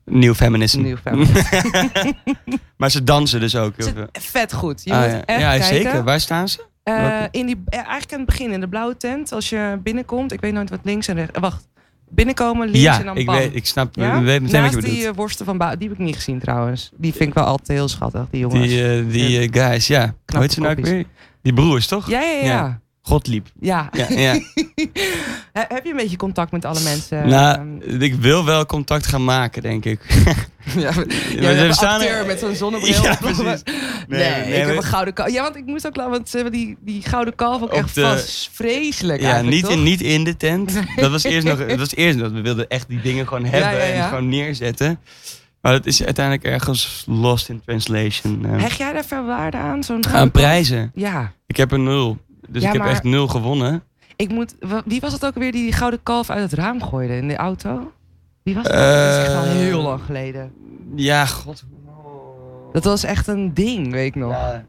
[0.04, 0.82] Nieuw feminisme.
[0.82, 1.56] nieuw feminism.
[2.76, 3.74] maar ze dansen dus ook
[4.12, 4.84] vet goed.
[4.84, 5.24] Je Ah, moet ja.
[5.24, 5.66] echt ja, kijken.
[5.66, 6.04] zeker.
[6.04, 6.64] Waar staan ze?
[6.82, 9.32] Eh, in die, eh, eigenlijk aan het begin, in de blauwe tent.
[9.32, 11.38] Als je binnenkomt, ik weet nooit wat links en rechts.
[11.38, 11.68] Wacht,
[12.08, 13.34] binnenkomen, links en Ja, dan ik, bam.
[13.36, 14.16] weet, ik snap Ja?
[14.18, 15.14] ik weet meteen Naast wat je die bedoelt.
[15.16, 16.90] eh, worsten van Bouw, die heb ik niet gezien trouwens.
[16.96, 18.68] Die vind ik wel altijd heel schattig, die jongens.
[18.68, 20.14] Die, die guys, ja.
[20.26, 21.04] Hoe heet ze nou ook weer?
[21.42, 22.08] Die broers, toch?
[22.10, 22.44] ja, ja, ja.
[22.44, 22.80] Ja.
[23.02, 23.46] Godliep.
[23.60, 24.06] Ja, ja.
[25.52, 27.28] He- Heb je een beetje contact met alle mensen?
[27.28, 30.00] nou, Ehm, ik wil wel contact gaan maken, denk ik.
[30.76, 33.02] ja, we- ja, we we een staan er- met zo'n zonnebril.
[33.02, 33.62] Ja, precies.
[34.08, 35.30] Nee, Nee, ik heb een gouden kalf.
[35.32, 37.94] Ja, want ik moest ook laten, want ze hebben die, die gouden kalf ook echt
[37.94, 39.72] de- vast vreselijk Ja, niet toch?
[39.72, 40.72] in, niet in de tent.
[40.96, 41.66] Dat was eerst nog.
[41.66, 43.92] Dat was eerst dat we wilden echt die dingen gewoon hebben ja, ja.
[44.02, 44.98] en gewoon neerzetten.
[45.60, 48.44] Maar dat is uiteindelijk ergens lost in translation.
[48.44, 48.60] eh.
[48.60, 49.82] Hecht jij daar veel waarde aan?
[49.84, 50.90] Zo'n aan prijzen.
[50.94, 51.32] Ja.
[51.46, 52.18] Ik heb een nul.
[52.52, 53.82] Dus Ja, ik heb maar- echt nul gewonnen.
[54.16, 57.16] Ik moet, wie was het ook weer die die gouden kalf uit het raam gooide
[57.16, 57.92] in de auto?
[58.42, 58.72] Wie was dat?
[58.72, 60.52] dat is echt al Eh, heel lang geleden.
[60.96, 61.64] Ja, god.
[62.72, 64.30] Dat was echt een ding, weet ik nog.
[64.30, 64.64] Ja.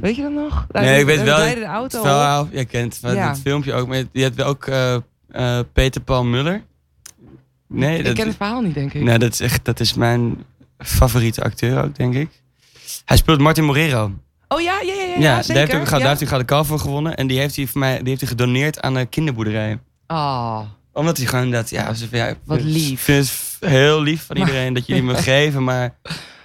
[0.00, 0.66] Weet je dat nog?
[0.72, 2.00] Nee, ik weet We wel- de auto Het op.
[2.12, 3.28] verhaal, jij kent het, Ja.
[3.28, 3.88] het filmpje ook.
[3.88, 4.94] Maar je hebt ook eh,
[5.28, 6.62] eh, Peter Paul Muller.
[7.66, 9.02] Nee, ik dat, ken het verhaal niet, denk ik.
[9.02, 10.44] nee, dat is echt dat is mijn
[10.78, 12.28] favoriete acteur ook, denk ik.
[13.04, 14.10] Hij speelt Martin Morero.
[14.48, 16.06] Oh ja, ja, ja, ja, daar heeft hij, daar ja.
[16.06, 17.16] heeft hij Gouden Kalf voor gewonnen.
[17.16, 19.78] En die heeft hij, voor mij, die heeft hij gedoneerd aan een kinderboerderij.
[20.06, 20.60] Oh,
[20.92, 22.90] Omdat hij gewoon dat, ja, ja Wat lief.
[22.90, 25.64] Ik vind het heel lief van Maar- iedereen dat jullie me geven.
[25.64, 25.94] Maar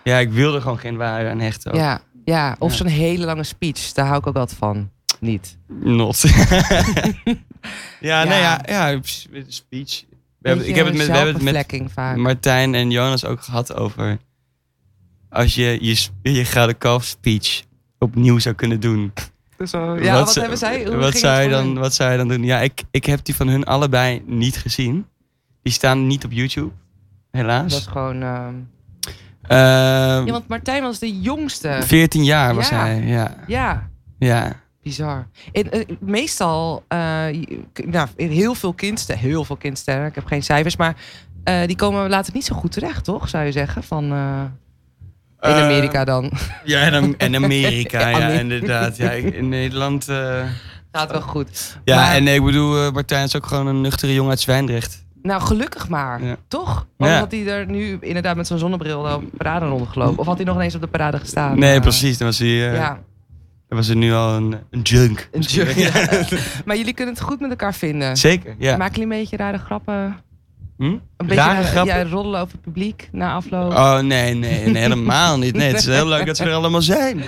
[0.03, 1.71] ja, ik wilde gewoon geen waarde aan hechten.
[1.71, 1.77] ook.
[1.77, 2.55] ja, ja.
[2.59, 3.91] Of zo'n hele lange speech.
[3.91, 4.89] Daar hou ik ook altijd van.
[5.19, 5.57] Niet.
[5.67, 6.21] Not.
[7.99, 8.99] ja, nee, ja, ja,
[9.47, 10.03] speech.
[10.39, 12.15] We hebben, ik heb het met, we hebben het met vaak.
[12.17, 14.17] Martijn en Jonas ook gehad over...
[15.29, 17.61] Als je je, je Gouden Kalf speech
[17.99, 19.13] opnieuw zou kunnen doen.
[19.67, 20.85] Zo, ja, wat, hebben zij?
[20.85, 22.43] Hoe Wat zou, dan, wat zou je dan doen?
[22.43, 25.05] Ja, ik, ik heb die van hun allebei niet gezien.
[25.61, 26.71] Die staan niet op YouTube,
[27.31, 27.71] helaas.
[27.71, 28.21] Dat is gewoon...
[28.21, 28.53] ehm,
[29.41, 31.79] Ehm, Ja, want Martijn was de jongste.
[31.83, 32.79] 14 jaar was Ja.
[32.79, 33.35] hij, ja.
[33.47, 34.59] Ja, ja.
[34.83, 35.27] bizar.
[35.51, 40.25] In, eh, meestal, eh, je- nou, in heel veel kindsterren, heel veel kindsterren, ik heb
[40.25, 40.95] geen cijfers, maar
[41.43, 43.29] eh, die komen later niet zo goed terecht, toch?
[43.29, 44.11] Zou je zeggen, van...
[45.39, 46.31] eh, in Amerika dan.
[46.63, 46.81] Ja,
[47.17, 48.39] en Amerika, ja, Amerika.
[48.39, 48.97] inderdaad.
[48.97, 50.07] Ja, in Nederland...
[50.09, 50.43] eh,
[50.91, 51.77] Gaat wel goed.
[51.83, 54.39] ja, Maar- en nee, ik bedoel, eh, Martijn is ook gewoon een nuchtere jongen uit
[54.39, 55.05] Zwijndrecht.
[55.21, 56.23] Nou, gelukkig maar.
[56.23, 56.35] Ja.
[56.47, 56.87] Toch?
[56.97, 57.17] Want Ja.
[57.19, 60.17] had hij er nu inderdaad met zo'n zonnebril de parade rondgelopen?
[60.19, 61.59] Of had hij nog ineens op de parade gestaan?
[61.59, 62.17] Nee, precies.
[62.17, 62.99] Dan was hij, eh, Ja,
[63.67, 65.29] dan was hij nu al een, een junk.
[65.31, 66.07] een junk, ja.
[66.65, 68.17] maar jullie kunnen het goed met elkaar vinden.
[68.17, 68.77] Zeker, ja.
[68.77, 70.17] Maken jullie een beetje rare grappen?
[70.77, 70.83] Hm?
[70.83, 71.95] Een beetje grappen?
[71.97, 73.71] Ja, roddelen over het publiek na afloop.
[73.71, 75.55] Oh, nee, nee, nee, helemaal niet.
[75.55, 77.23] Nee, het is heel leuk dat ze er allemaal zijn.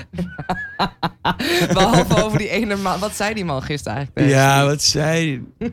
[1.73, 2.99] Behalve over die ene man.
[2.99, 4.29] Wat zei die man gisteren eigenlijk?
[4.29, 5.71] Ja, wat zei hij?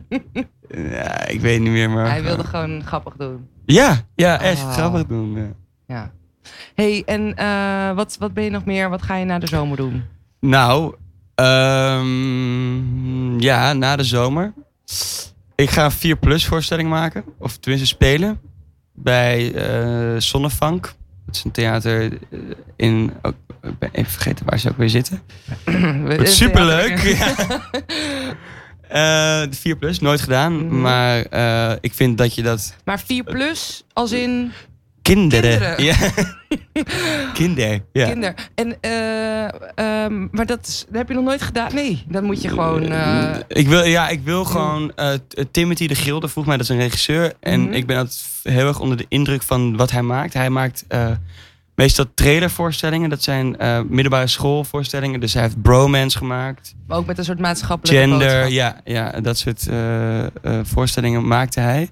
[0.91, 2.09] Ja, ik weet niet meer, maar...
[2.09, 3.47] Hij wilde gewoon grappig doen.
[3.65, 4.73] Ja, ja, echt Ah.
[4.73, 5.35] grappig doen.
[5.35, 5.47] ja.
[5.95, 6.11] Ja.
[6.75, 8.89] hey, en eh, wat, wat ben je nog meer?
[8.89, 10.03] Wat ga je na de zomer doen?
[10.39, 10.95] Nou,
[11.35, 14.53] ehm, ja, na de zomer.
[15.57, 17.23] Ik ga een 4 plus voorstelling maken.
[17.39, 18.39] Of tenminste spelen.
[18.93, 19.53] bij
[20.13, 20.93] uh, Zonnevank.
[21.25, 22.39] Dat is een theater eh,
[22.75, 23.13] in.
[23.21, 25.21] Ook, ik ben even vergeten waar ze ook weer zitten.
[26.23, 26.99] Superleuk.
[28.91, 29.45] Ja.
[29.45, 30.65] Uh, 4 plus, nooit gedaan.
[30.65, 30.81] Mhm.
[30.81, 32.75] Maar uh, ik vind dat je dat.
[32.85, 34.51] Maar 4 plus, als in.
[35.13, 35.75] Kinderen.
[35.75, 35.83] Kinderen.
[35.83, 35.95] Ja.
[37.33, 37.83] Kinder.
[37.91, 38.07] Ja.
[38.09, 38.33] Kinder.
[38.55, 41.73] En, uh, um, maar dat, is, dat heb je nog nooit gedaan?
[41.73, 42.91] Nee, dan moet je gewoon.
[42.91, 43.35] Uh...
[43.47, 44.91] Ik wil, ja, ik wil gewoon.
[44.95, 45.13] Uh,
[45.51, 47.33] Timothy de Gilde vroeg mij, dat is een regisseur.
[47.39, 47.75] En mm -hmm.
[47.75, 50.33] ik ben altijd heel erg onder de indruk van wat hij maakt.
[50.33, 50.85] Hij maakt
[51.77, 53.09] meestal trailervoorstellingen.
[53.09, 55.19] Dat zijn uh, middelbare schoolvoorstellingen.
[55.19, 56.75] Dus hij heeft bromance gemaakt.
[56.87, 58.49] Maar ook met een soort maatschappelijke Gender, boodschap.
[58.49, 60.27] ja, ja, dat soort uh, uh,
[60.63, 61.89] voorstellingen maakte hij.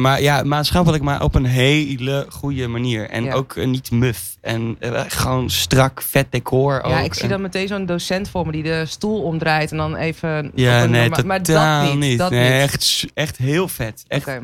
[0.00, 3.10] Maar ja, maatschappelijk, maar op een hele goede manier.
[3.10, 3.32] En ja.
[3.32, 4.36] ook niet muf.
[4.40, 4.76] En
[5.08, 6.88] gewoon strak, vet decor.
[6.88, 7.04] Ja, ook.
[7.04, 10.52] ik zie dan meteen zo'n docent voor me die de stoel omdraait en dan even.
[10.54, 11.98] Ja, nee, norma- maar dat niet.
[11.98, 12.18] niet.
[12.18, 12.60] Dat nee, niet.
[12.60, 14.04] Echt, echt heel vet.
[14.08, 14.26] Echt.
[14.26, 14.40] Okay.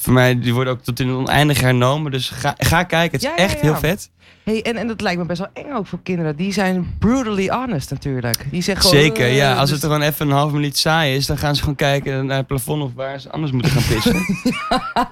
[0.00, 2.12] Voor mij, die worden ook tot in het oneindige hernomen.
[2.12, 3.60] Dus ga, ga kijken, het is Ja, ja, echt ja.
[3.60, 4.10] heel vet.
[4.42, 6.36] Hey, en, en dat lijkt me best wel eng ook voor kinderen.
[6.36, 8.46] Die zijn brutally honest natuurlijk.
[8.50, 9.50] Die zeggen gewoon, Zeker, eh, ja.
[9.54, 11.76] Als dus- het er gewoon even een half minuut saai is, dan gaan ze gewoon
[11.76, 14.24] kijken naar het plafond of waar ze anders moeten gaan pissen.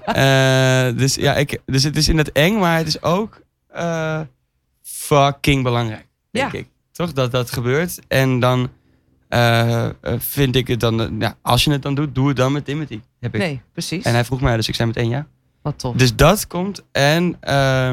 [0.05, 4.19] Eh, dus ja, ik, dus het is inderdaad eng, maar het is ook eh,
[4.83, 6.05] fucking belangrijk.
[6.31, 6.57] Denk Ja.
[6.59, 6.67] ik.
[6.91, 7.99] Toch dat dat gebeurt.
[8.07, 8.69] En dan
[9.27, 12.37] eh, eh, vind ik het dan, eh, ja, als je het dan doet, doe het
[12.37, 12.99] dan met Timothy.
[13.19, 13.41] Heb ik.
[13.41, 14.03] Nee, precies.
[14.05, 15.27] En hij vroeg mij, dus ik zei meteen ja.
[15.61, 15.95] Wat tof.
[15.95, 16.83] Dus dat komt.
[16.91, 17.91] En eh,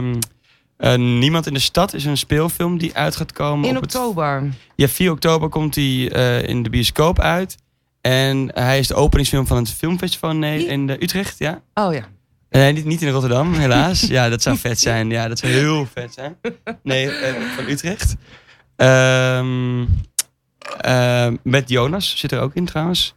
[0.97, 3.69] Niemand in de Stad is een speelfilm die uit gaat komen.
[3.69, 4.43] In op het oktober.
[4.75, 5.85] ja, 4 oktober komt hij
[6.47, 7.57] in de bioscoop uit.
[8.01, 10.67] En hij is de openingsfilm van het filmfestival in, Ne- Wie?
[10.67, 11.63] in de Utrecht, ja.
[11.75, 12.05] Oh ja.
[12.51, 14.01] Nee, niet, niet in Rotterdam, helaas.
[14.17, 15.11] ja, dat zou vet zijn.
[15.11, 16.37] Ja, dat zou heel vet zijn.
[16.83, 17.11] Nee,
[17.57, 18.15] van Utrecht.
[18.77, 19.85] Ehm,
[20.81, 23.15] ehm, met Jonas zit er ook in trouwens.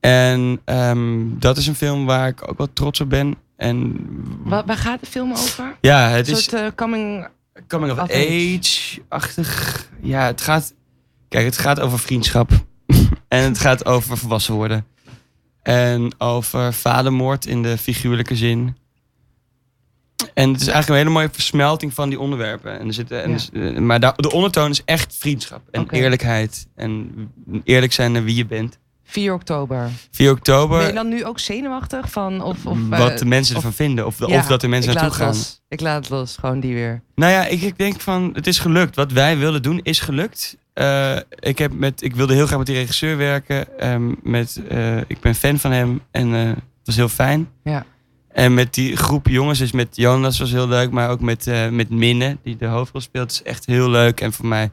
[0.00, 3.34] En ehm, dat is een film waar ik ook wel trots op ben.
[3.56, 3.96] En
[4.44, 5.76] Waar, waar gaat de film over?
[5.80, 7.28] ja, het Een is soort eh, coming...
[7.68, 9.88] coming of of age-achtig.
[10.00, 10.74] Ja, het gaat.
[11.28, 12.50] Kijk, het gaat over vriendschap.
[13.28, 14.86] en het gaat over volwassen worden.
[15.62, 18.76] En over vadermoord in de figuurlijke zin.
[20.34, 22.78] En het is eigenlijk een hele mooie versmelting van die onderwerpen.
[22.78, 23.80] En er zitten, en Ja.
[23.80, 26.66] maar de ondertoon is echt vriendschap en eerlijkheid.
[26.76, 27.10] En
[27.64, 28.78] eerlijk zijn naar wie je bent.
[29.04, 29.90] 4 oktober.
[30.10, 30.78] 4 oktober.
[30.78, 32.42] Ben je dan nu ook zenuwachtig van?
[32.42, 34.06] Of, of, wat eh, de mensen of- ervan vinden.
[34.06, 35.26] Of, de- Ja, of dat er mensen naartoe gaan.
[35.26, 35.60] Los.
[35.68, 37.02] Ik laat het los, gewoon die weer.
[37.14, 38.96] Nou ja, ik, ik denk van, het is gelukt.
[38.96, 40.56] Wat wij wilden doen, is gelukt.
[40.72, 43.78] Eh, ik, heb met, ik wilde heel graag met die regisseur werken.
[43.78, 47.48] Ehm, met, eh, ik ben fan van hem en het was heel fijn.
[47.64, 47.84] Ja.
[48.32, 51.68] En met die groep jongens, dus met Jonas was heel leuk, maar ook met, eh,
[51.68, 54.20] met Minne, die de hoofdrol speelt, is echt heel leuk.
[54.20, 54.70] En voor mij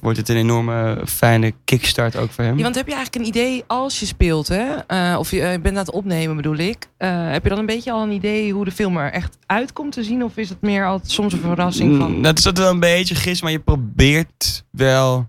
[0.00, 2.56] wordt het een enorme fijne kickstart ook voor hem.
[2.56, 4.76] Ja, want heb je eigenlijk een idee als je speelt, hè?
[4.86, 6.88] Eh, of je eh, bent aan het opnemen, bedoel ik.
[6.96, 10.04] Heb je dan een beetje al een idee hoe de film er echt uitkomt te
[10.04, 10.24] zien?
[10.24, 12.12] Of is het meer altijd soms een verrassing van...
[12.12, 15.28] Mm, Dat is altijd wel een beetje gis, maar je probeert wel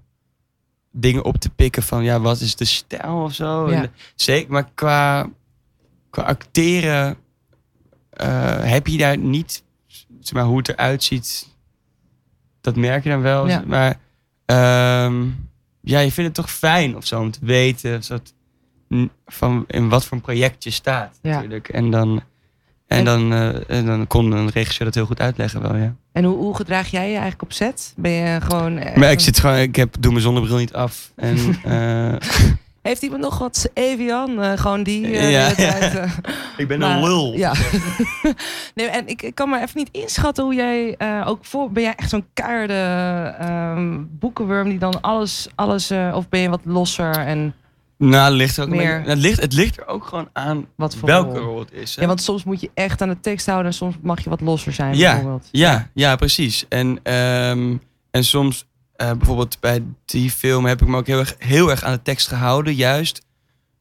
[0.92, 3.70] dingen op te pikken van ja, wat is de stijl of zo.
[3.70, 3.82] Ja.
[3.82, 5.30] En, zeker, maar qua,
[6.10, 7.18] qua acteren
[8.70, 9.64] heb je daar niet,
[10.20, 11.50] zeg maar, hoe het eruit ziet.
[12.62, 13.48] Dat merk je dan wel.
[13.48, 13.64] Ja.
[13.68, 14.00] Maar
[14.46, 15.24] ehm,
[15.82, 18.02] ja, je vindt het toch fijn of zo om te weten
[18.96, 21.20] n- van in wat voor een project je staat.
[21.22, 21.34] Ja.
[21.36, 21.70] Natuurlijk.
[21.70, 22.22] En dan.
[22.88, 25.96] En, En- dan, eh, en dan kon een regisseur dat heel goed uitleggen wel, ja.
[26.12, 27.94] En hoe, hoe gedraag jij je eigenlijk op set?
[27.98, 28.78] Ben je gewoon...
[28.78, 31.12] eh, Maar ik zit gewoon, ik heb, doe mijn zonnebril niet af.
[31.16, 32.16] En, eh,
[32.82, 34.42] Heeft iemand nog wat Evian?
[34.42, 36.12] Eh, gewoon die eh, Ja, tijd, eh,
[36.58, 37.34] ik ben maar- een lul.
[37.34, 37.54] Ja.
[38.76, 41.72] nee, en ik, ik kan maar even niet inschatten hoe jij eh, ook voor...
[41.72, 42.74] Ben jij echt zo'n keiharde
[43.40, 45.48] ehm, boekenworm die dan alles...
[45.56, 47.54] alles eh, of ben je wat losser en
[47.98, 50.30] Nou, het ligt, er ook een Meer- beetje- het, ligt, het ligt er ook gewoon
[50.34, 51.48] aan wat voor welke rol?
[51.48, 51.96] rol het is.
[51.96, 52.02] hè.
[52.02, 54.42] Ja, want soms moet je echt aan de tekst houden en soms mag je wat
[54.42, 55.12] losser zijn Ja.
[55.14, 55.48] bijvoorbeeld.
[55.52, 56.66] Ja, ja, precies.
[56.70, 57.76] En, ehm,
[58.12, 58.66] en soms,
[59.02, 62.02] eh, bijvoorbeeld bij die film, heb ik me ook heel erg, heel erg aan de
[62.02, 62.76] tekst gehouden.
[62.76, 63.22] Juist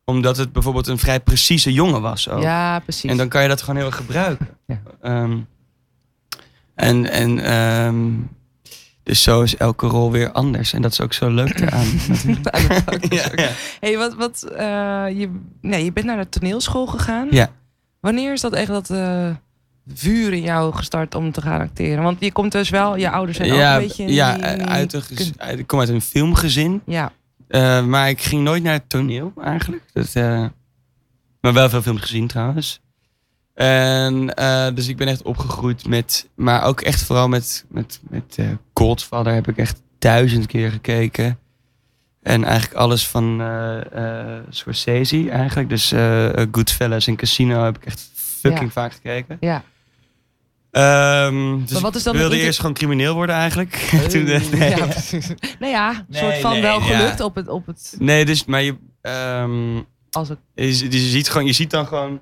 [0.05, 2.29] omdat het bijvoorbeeld een vrij precieze jongen was.
[2.29, 2.43] Ook.
[2.43, 3.11] Ja, precies.
[3.11, 4.49] En dan kan je dat gewoon heel erg gebruiken.
[4.67, 4.81] Ja.
[5.01, 5.39] Ehm,
[6.75, 8.09] en en ehm,
[9.03, 10.73] dus zo is elke rol weer anders.
[10.73, 11.87] En dat is ook zo leuk eraan.
[13.09, 13.49] ja.
[13.81, 17.29] Hey, wat, wat, eh, je, nee, je bent naar de toneelschool gegaan.
[17.31, 17.51] Ja.
[18.01, 19.31] Wanneer is dat echt dat eh,
[19.95, 22.03] vuur in jou gestart om te gaan acteren?
[22.03, 24.13] Want je komt dus wel, je ouders zijn ook ja, een beetje...
[24.13, 25.03] ja, die- uit een
[25.39, 26.83] uit- ik kom uit een filmgezin.
[26.87, 27.13] Ja,
[27.49, 29.83] Eh, maar ik ging nooit naar het toneel eigenlijk.
[29.93, 30.45] Dat, eh,
[31.41, 32.81] maar wel veel films gezien trouwens.
[33.55, 38.35] En eh, dus ik ben echt opgegroeid met, maar ook echt vooral met, met, met
[38.39, 41.39] eh, Godfather heb ik echt duizend keer gekeken.
[42.23, 45.69] En eigenlijk alles van eh eh Scorsese eigenlijk.
[45.69, 48.71] Dus eh Goodfellas en Casino heb ik echt fucking Ja.
[48.71, 49.37] vaak gekeken.
[49.41, 49.63] Ja.
[50.71, 53.73] Ehm, dus Maar wat is dan ik wilde eerst gewoon crimineel worden eigenlijk.
[54.11, 54.71] Toen, Eh, nee.
[54.71, 55.27] ja, precies.
[55.59, 56.85] nou ja, een Nee, soort van nee, wel ja.
[56.99, 61.29] gelukt op het, op het nee, dus, maar je, ehm, als het je, je ziet
[61.29, 62.21] gewoon, je ziet dan gewoon,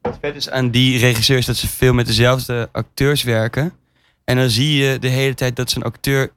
[0.00, 3.72] wat vet is aan die regisseurs, dat ze veel met dezelfde acteurs werken.
[4.24, 6.30] En dan zie je de hele tijd dat zo'n acteur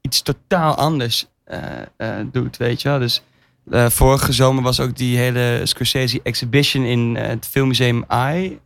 [0.00, 1.60] iets totaal anders eh,
[1.96, 2.98] eh, doet, weet je wel.
[2.98, 3.22] Dus
[3.70, 8.58] eh, vorige zomer was ook die hele Scorsese exhibition in eh, het filmmuseum AI.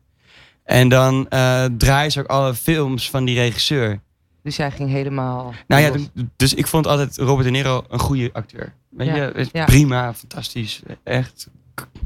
[0.64, 4.00] En dan eh draaien ze ook alle films van die regisseur.
[4.42, 5.54] Dus jij ging helemaal.
[5.66, 5.90] Nou ja,
[6.36, 8.72] dus ik vond altijd Robert De Niro een goede acteur.
[8.90, 9.64] Weet Ja, je, ja.
[9.64, 11.48] prima, fantastisch, echt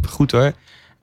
[0.09, 0.53] goed hoor.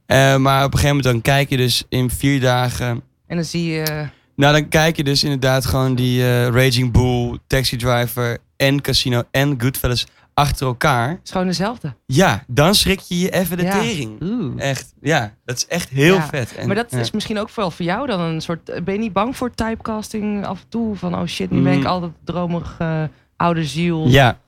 [0.08, 3.02] Maar op een gegeven moment dan kijk je dus in vier dagen.
[3.28, 4.08] En dan zie je.
[4.36, 9.62] Nou, dan kijk je dus inderdaad gewoon die Raging Bull, Taxi Driver en Casino en
[9.62, 11.10] Goodfellas achter elkaar.
[11.10, 11.94] Het is gewoon dezelfde.
[12.06, 13.80] Ja, dan schrik je je even de Ja.
[13.80, 14.22] tering.
[14.22, 14.54] Oeh.
[14.62, 16.56] Echt, ja, dat is echt heel Ja, vet.
[16.56, 16.98] En, maar dat ja.
[17.00, 18.66] is misschien ook vooral voor jou dan een soort.
[18.84, 20.96] Ben je niet bang voor typecasting af en toe?
[20.96, 21.86] Van oh shit, nu ben ik Mm.
[21.86, 23.04] altijd dromig eh,
[23.36, 24.08] oude ziel.
[24.08, 24.40] Ja.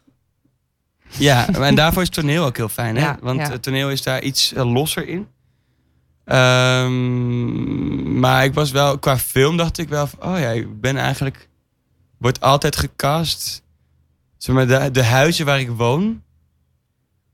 [1.10, 3.12] Ja, en daarvoor is toneel ook heel fijn, hè?
[3.22, 5.28] Want het toneel is daar iets eh, losser in.
[6.26, 10.98] Ehm, maar ik was wel, qua film dacht ik wel van, oh ja, ik ben
[10.98, 11.50] eigenlijk,
[12.18, 13.64] wordt altijd gecast.
[14.38, 16.22] Zeg maar, de, de huizen waar ik woon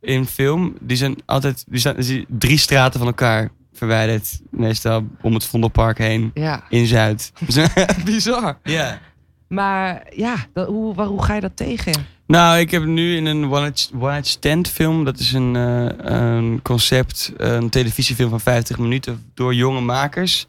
[0.01, 4.39] in film, die zijn altijd, die zijn, die drie straten van elkaar verwijderd.
[4.49, 7.31] Meestal om het Vondelpark heen, Ja, in Zuid.
[8.05, 8.57] bizar.
[8.63, 8.99] ja.
[9.47, 12.05] Maar ja, dat, hoe, waar, hoe ga je dat tegen?
[12.27, 15.05] Nou, ik heb nu in een One Night, Stand film.
[15.05, 20.47] Dat is een, eh, een concept, een televisiefilm van 50 minuten door jonge makers.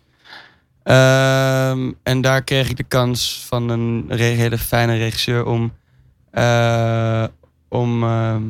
[0.82, 5.72] Ehm, en daar kreeg ik de kans van een hele fijne regisseur om,
[7.68, 8.42] om, ehm,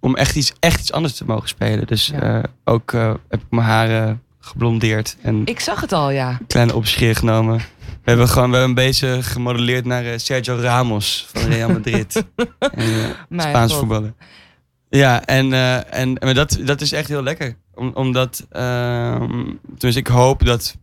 [0.00, 1.86] om echt, iets, echt iets anders te mogen spelen.
[1.86, 2.20] Dus Ja.
[2.20, 6.38] eh, ook eh, heb ik mijn haren geblondeerd en Ik zag het al, ja.
[6.46, 7.56] kleine opscheer genomen.
[7.56, 12.14] We hebben gewoon we hebben een beetje gemodelleerd naar eh, Sergio Ramos van Real Madrid.
[12.58, 13.80] en, eh, Spaans god.
[13.80, 14.16] voetballen.
[14.88, 17.56] Ja, en, eh, en maar dat, dat is echt heel lekker.
[17.74, 18.46] Om, omdat,
[19.78, 20.76] dus ik hoop dat.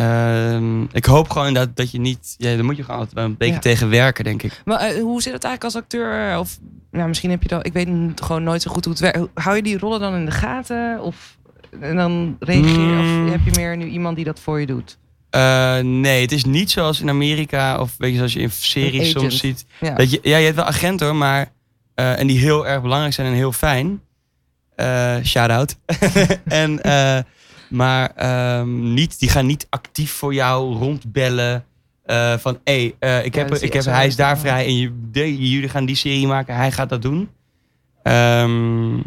[0.00, 2.34] Ehm, ik hoop gewoon dat, dat je niet.
[2.38, 3.60] Ja, daar moet je gewoon altijd een beetje Ja.
[3.60, 4.62] tegen werken, denk ik.
[4.64, 6.38] Maar eh, hoe zit het eigenlijk als acteur?
[6.38, 6.58] Of
[6.90, 7.66] nou, misschien heb je dat.
[7.66, 9.20] Ik weet gewoon nooit zo goed hoe het werkt.
[9.34, 11.02] Hou je die rollen dan in de gaten?
[11.02, 11.38] Of
[11.80, 13.24] en dan reageer Mm.
[13.26, 14.98] Of heb je meer nu iemand die dat voor je doet?
[15.30, 19.10] Eh, nee, het is niet zoals in Amerika of weet je, zoals je in series
[19.10, 19.64] soms ziet.
[19.80, 19.94] Ja.
[19.94, 21.52] Dat je, ja, je hebt wel agenten hoor, maar.
[21.94, 24.00] eh, en die heel erg belangrijk zijn en heel fijn.
[25.24, 25.76] Shout-out.
[26.44, 27.18] en, eh,
[27.70, 31.64] maar ehm, niet, die gaan niet actief voor jou rondbellen.
[32.04, 34.76] eh, van hé, hey, eh, ik heb, ik heb, hij is daar vrij en
[35.12, 36.54] jullie gaan die serie maken.
[36.54, 37.28] Hij gaat dat doen.
[38.02, 38.98] Ehm,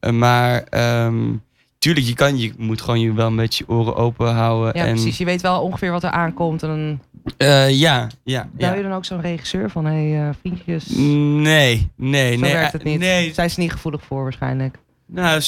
[0.00, 1.32] eh, maar ehm,
[1.78, 4.78] tuurlijk, je, kan, je moet gewoon je wel beetje je oren open houden.
[4.78, 5.18] Ja, en, precies.
[5.18, 6.62] Je weet wel ongeveer wat er aankomt.
[6.62, 7.00] En dan
[7.36, 8.48] eh, ja, ja.
[8.52, 8.74] bel ja.
[8.74, 9.84] je dan ook zo'n regisseur van...
[9.84, 12.52] hé, hey, vriendjes, Nee, nee, zo nee.
[12.52, 12.98] werkt het niet.
[12.98, 14.78] Nee, Zijn ze niet gevoelig voor waarschijnlijk?
[15.06, 15.40] nou,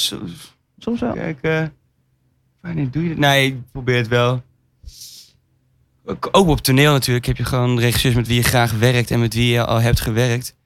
[0.79, 1.13] Soms wel.
[1.13, 1.71] Kijk,
[2.65, 3.19] wanneer doe je dat?
[3.19, 4.43] Nee, ik probeer het wel.
[6.05, 9.35] Ook, op toneel natuurlijk heb je gewoon regisseurs met wie je graag werkt en met
[9.35, 10.57] wie je al hebt gewerkt.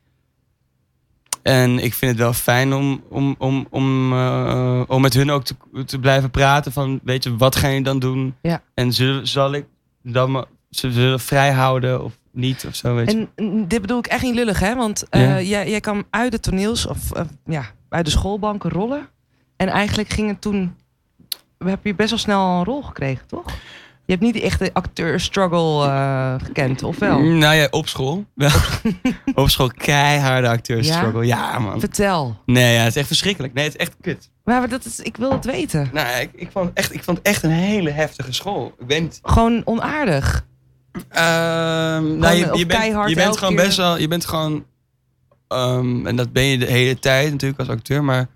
[1.43, 5.45] En ik vind het wel fijn om, om, om, om, eh, om met hun ook
[5.45, 5.55] te,
[5.87, 8.35] te blijven praten van, weet je, wat ga je dan doen?
[8.43, 8.63] Ja.
[8.75, 9.67] En zullen, zal ik
[10.03, 13.29] dan me, ze zullen vrij houden of niet of zo, weet je?
[13.35, 14.75] En dit bedoel ik echt niet lullig, hè?
[14.75, 15.41] Want eh, Ja.
[15.41, 19.09] jij, jij kwam uit de toneels, of eh, ja, uit de schoolbanken rollen.
[19.57, 20.75] En eigenlijk ging het toen...
[21.65, 23.45] Heb je best wel snel een rol gekregen, toch?
[24.05, 27.21] Je hebt niet die echte acteur-struggle eh, gekend, of wel?
[27.21, 28.25] Nou ja, op school.
[29.35, 30.97] Op school keiharde acteurs Ja?
[30.97, 31.27] struggle.
[31.27, 31.81] Ja, man.
[31.81, 32.37] Vertel.
[32.47, 33.55] Nee, ja, het is echt verschrikkelijk.
[33.55, 34.31] Nee, het is echt kut.
[34.45, 35.89] Maar dat is, ik wil het weten.
[35.93, 38.75] Nou, ik, ik, vond echt, ik vond het echt een hele heftige school.
[38.79, 39.19] Ik ben niet...
[39.23, 40.47] Gewoon onaardig.
[41.09, 43.65] Ehm, nou, je, je bent, je bent gewoon keer.
[43.65, 43.99] best wel...
[43.99, 44.65] Je bent gewoon...
[45.49, 48.05] ehm, en dat ben je de hele tijd natuurlijk als acteur.
[48.05, 48.29] Maar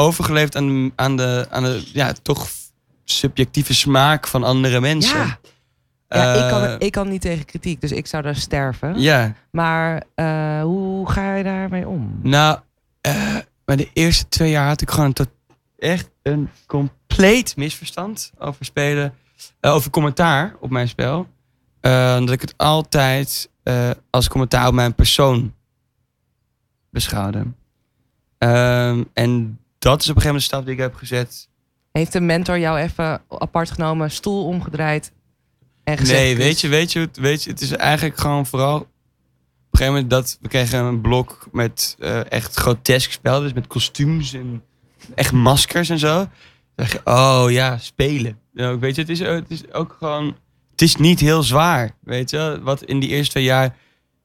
[0.00, 1.90] overgeleefd aan, aan, de, aan de...
[1.92, 2.48] Ja, toch
[3.04, 5.18] subjectieve smaak van andere mensen.
[5.18, 5.38] Ja.
[6.08, 9.00] Ja, ik, Eh, kan, ik kan niet tegen kritiek, dus ik zou daar sterven.
[9.00, 9.34] Ja.
[9.50, 12.18] Maar eh, hoe ga je daarmee om?
[12.22, 12.58] Nou,
[13.00, 15.28] eh, maar de eerste twee jaar had ik gewoon tot
[15.78, 19.14] echt een compleet misverstand over spelen.
[19.60, 21.26] eh, over commentaar op mijn spel.
[21.80, 25.54] Eh, dat ik het altijd eh, als commentaar op mijn persoon
[26.90, 27.46] beschouwde.
[28.38, 31.48] Ehm, en dat is op een gegeven moment de stap die ik heb gezet.
[31.92, 35.12] Heeft een mentor jou even apart genomen, stoel omgedraaid
[35.84, 36.20] en gezegd...
[36.20, 38.76] nee, weet je, weet, je, weet je, het is eigenlijk gewoon vooral...
[38.76, 38.86] Op
[39.70, 43.40] een gegeven moment dat we kregen een blok met eh, echt grotesk spel.
[43.40, 44.62] Dus met kostuums en
[45.14, 46.16] echt maskers en zo.
[46.74, 48.38] Dan zeg je, oh ja, spelen.
[48.52, 50.36] Nou, weet je, het is, het is ook gewoon...
[50.70, 52.60] Het is niet heel zwaar, weet je.
[52.62, 53.76] Wat in die eerste twee jaar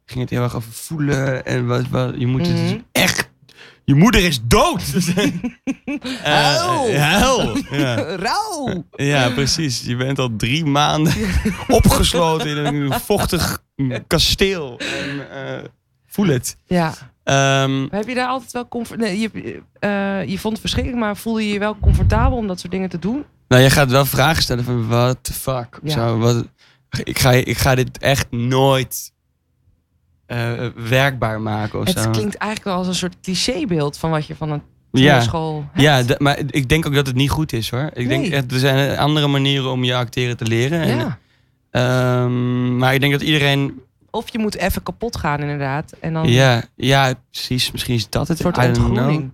[0.05, 1.45] ging het heel erg over voelen.
[1.45, 2.67] En wat, wat je moet het Mhm.
[2.67, 3.29] dus echt...
[3.85, 4.83] Je moeder is dood!
[6.23, 6.97] Eh, Huil!
[6.99, 7.57] huil!
[7.81, 7.95] Ja.
[8.15, 8.83] Rauw!
[8.95, 9.81] ja, precies.
[9.81, 11.13] Je bent al drie maanden
[11.67, 13.63] opgesloten in een vochtig
[14.07, 14.79] kasteel.
[14.79, 15.63] En, eh,
[16.07, 16.57] voel het.
[16.65, 16.93] Ja.
[17.23, 18.99] Ehm, Heb je daar altijd wel comfort...
[18.99, 22.59] Nee, je, eh, je vond het verschrikkelijk, maar voelde je je wel comfortabel om dat
[22.59, 23.25] soort dingen te doen?
[23.47, 25.79] nou, je gaat wel vragen stellen van, what the fuck?
[25.83, 25.91] Ja.
[25.91, 26.45] Zo, wat,
[27.03, 29.11] ik, ga, ik ga dit echt nooit
[30.25, 32.09] eh, werkbaar maken of Het zo.
[32.09, 34.61] klinkt eigenlijk wel als een soort clichébeeld van wat je van een
[34.91, 37.89] ja, school ja d- maar ik denk ook dat het niet goed is hoor.
[37.93, 38.35] Ik denk Nee.
[38.35, 40.81] echt, er zijn andere manieren om je acteren te leren.
[40.81, 41.17] En, ja.
[41.71, 45.91] ehm, maar ik denk dat iedereen Of je moet even kapot gaan inderdaad.
[46.01, 47.71] En dan Ja, ja, precies.
[47.71, 48.37] Misschien is dat het.
[48.39, 48.67] een soort know.
[48.67, 49.31] ontgroening.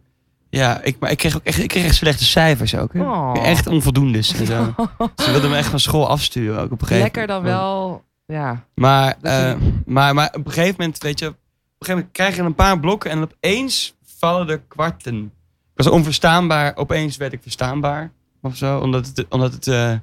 [0.49, 2.93] Ja, ik, maar ik kreeg ook echt, ik kreeg echt slechte cijfers ook.
[2.93, 3.01] Hè?
[3.01, 3.33] Oh.
[3.43, 4.73] Echt onvoldoendes en zo.
[5.23, 8.03] Ze wilden me echt van school afsturen ook op een gegeven Lekker dan wel...
[8.31, 8.65] Ja.
[8.75, 9.55] Maar, Dat eh,
[9.85, 11.39] maar, maar op een gegeven moment, weet je, op een
[11.79, 15.23] gegeven moment krijg je een paar blokken en opeens vallen er kwarten.
[15.71, 18.11] Ik was onverstaanbaar, opeens werd ik verstaanbaar
[18.41, 19.93] of zo, omdat het, omdat het, eh,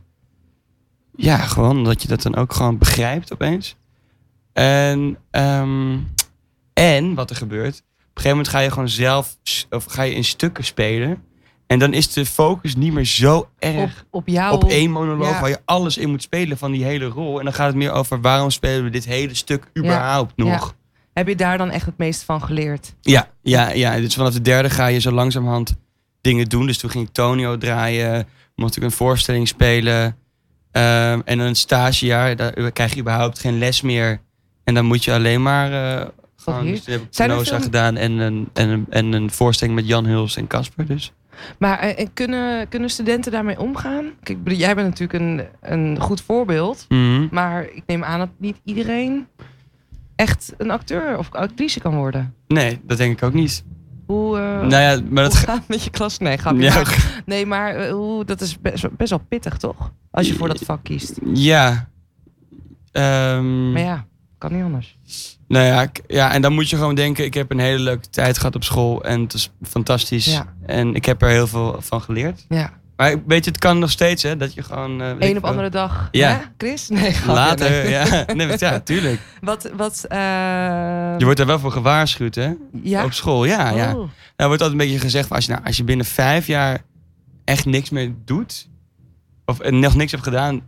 [1.17, 3.77] ja, gewoon omdat je dat dan ook gewoon begrijpt opeens.
[4.53, 5.99] En, ehm,
[6.73, 9.37] en wat er gebeurt, op een gegeven moment ga je gewoon zelf,
[9.71, 11.23] of ga je in stukken spelen.
[11.69, 14.55] En dan is de focus niet meer zo erg Op, op jou...
[14.55, 15.41] op één monoloog ja.
[15.41, 17.39] waar je alles in moet spelen van die hele rol.
[17.39, 20.75] En dan gaat het meer over waarom spelen we dit hele stuk überhaupt nog.
[21.13, 22.95] Heb je daar dan echt het meest van geleerd?
[23.01, 23.97] Ja, ja, ja.
[23.97, 25.77] Dus vanaf de derde ga je zo langzamerhand
[26.21, 26.67] dingen doen.
[26.67, 30.17] Dus toen ging ik Tonio draaien, mocht ik een voorstelling spelen.
[30.71, 34.21] Ehm, en een stagejaar, daar krijg je überhaupt geen les meer.
[34.65, 36.07] En dan moet je alleen maar uh,
[36.37, 36.67] gewoon...
[36.67, 40.05] Dus toen heb ik veel- gedaan en een, en, een, en een voorstelling met Jan
[40.07, 41.13] Huls en Casper dus.
[41.59, 44.05] Maar eh, en kunnen, kunnen studenten daarmee omgaan?
[44.23, 46.87] Kijk, jij bent natuurlijk een, een goed voorbeeld.
[46.89, 47.29] Mhm.
[47.31, 49.27] Maar ik neem aan dat niet iedereen
[50.17, 52.35] echt een acteur of actrice kan worden.
[52.47, 53.65] Nee, dat denk ik ook niet.
[54.07, 55.35] Hoe, eh, nou ja, maar dat...
[55.35, 56.19] gaat met je klas?
[56.19, 56.63] Nee, grapje.
[56.63, 59.93] Ja, Maar- nee, maar eh, hoe, dat is best, best wel pittig, toch?
[60.11, 61.19] Als je voor dat vak kiest.
[61.33, 61.89] Ja.
[62.93, 64.07] Ehm, Maar ja,
[64.39, 64.99] kan niet anders.
[65.49, 68.39] Nou ja, ja, en dan moet je gewoon denken, ik heb een hele leuke tijd
[68.39, 70.25] gehad op school en het is fantastisch.
[70.25, 70.55] Ja.
[70.67, 72.45] En ik heb er heel veel van geleerd.
[72.49, 72.73] Ja.
[72.97, 75.01] Maar weet je, het kan nog steeds, hè, dat je gewoon...
[75.03, 76.09] eh, Eén op andere dag.
[76.11, 76.41] Ja.
[76.57, 76.89] Chris?
[76.89, 77.91] Nee, Later, nee.
[77.99, 78.25] ja.
[78.35, 79.21] Nee, ja, tuurlijk.
[79.41, 80.19] Wat, wat, eh,
[81.19, 82.53] Je wordt er wel voor gewaarschuwd, hè?
[82.83, 83.05] ja?
[83.05, 83.89] Op school, ja, ja.
[83.89, 83.95] Oh.
[83.97, 86.81] Nou, er wordt altijd een beetje gezegd, als je, nou, als je binnen vijf jaar
[87.45, 88.69] echt niks meer doet,
[89.45, 90.61] of eh, nog niks hebt gedaan,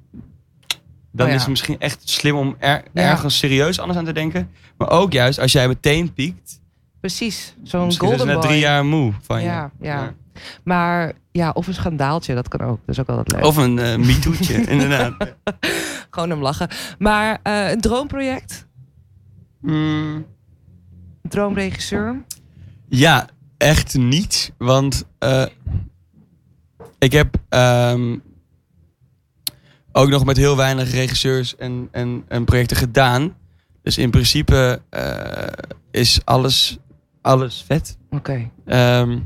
[1.13, 1.35] dan Oh ja.
[1.35, 4.51] is het misschien echt slim om er, ergens serieus anders aan te denken.
[4.79, 6.61] Maar ook juist, als jij meteen piekt,
[7.01, 8.43] Precies, zo'n is golden na boy.
[8.43, 9.47] drie jaar moe van je.
[9.47, 10.15] Ja, ja.
[10.65, 12.79] Maar ja, of een schandaaltje, dat kan ook.
[12.87, 13.45] Dat is ook altijd leuk.
[13.45, 15.35] Of een uh, MeToo'tje, inderdaad.
[16.11, 16.69] Gewoon hem lachen.
[16.99, 18.67] Maar eh, een droomproject?
[19.61, 20.15] Mm,
[21.23, 22.23] Een droomregisseur?
[22.89, 24.53] ja, echt niet.
[24.59, 25.47] Want eh,
[26.99, 28.17] ik heb ehm,
[29.93, 33.37] ook nog met heel weinig regisseurs en, en, en projecten gedaan.
[33.83, 35.47] Dus in principe eh,
[35.91, 36.79] is alles,
[37.23, 37.97] alles vet.
[38.11, 38.51] Oké.
[38.67, 39.19] Ehm,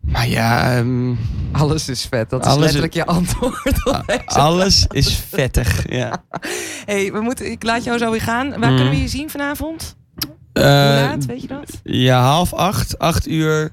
[0.00, 1.14] maar ja, ehm,
[1.52, 2.30] Alles is vet.
[2.30, 5.90] Dat is letterlijk je antwoord op deze alles is vettig.
[5.92, 6.24] Ja.
[6.90, 8.48] hey, we moeten, ik laat jou zo weer gaan.
[8.48, 8.76] Waar Mm.
[8.76, 9.96] kunnen we je zien vanavond?
[10.52, 10.62] Hoe Eh,
[11.08, 11.80] laat, weet je dat?
[11.82, 13.70] ja, half acht, acht uur,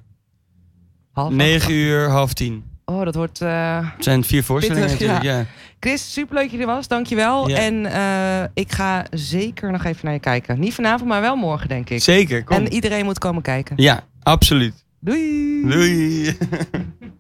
[1.12, 1.70] Half negen acht.
[1.70, 2.64] uur, half tien.
[2.92, 3.42] Oh, dat wordt...
[3.42, 5.46] eh, Het zijn vier voorstellingen Pittig, natuurlijk, ja.
[5.80, 6.88] Chris, superleuk dat je er was.
[6.88, 7.50] Dankjewel.
[7.50, 7.58] Ja.
[7.58, 10.60] En eh, ik ga zeker nog even naar je kijken.
[10.60, 12.02] Niet vanavond, maar wel morgen, denk ik.
[12.02, 12.56] Zeker, kom.
[12.58, 13.76] En iedereen moet komen kijken.
[13.78, 14.74] Ja, absoluut.
[15.00, 15.62] Doei!
[15.70, 16.38] Doei!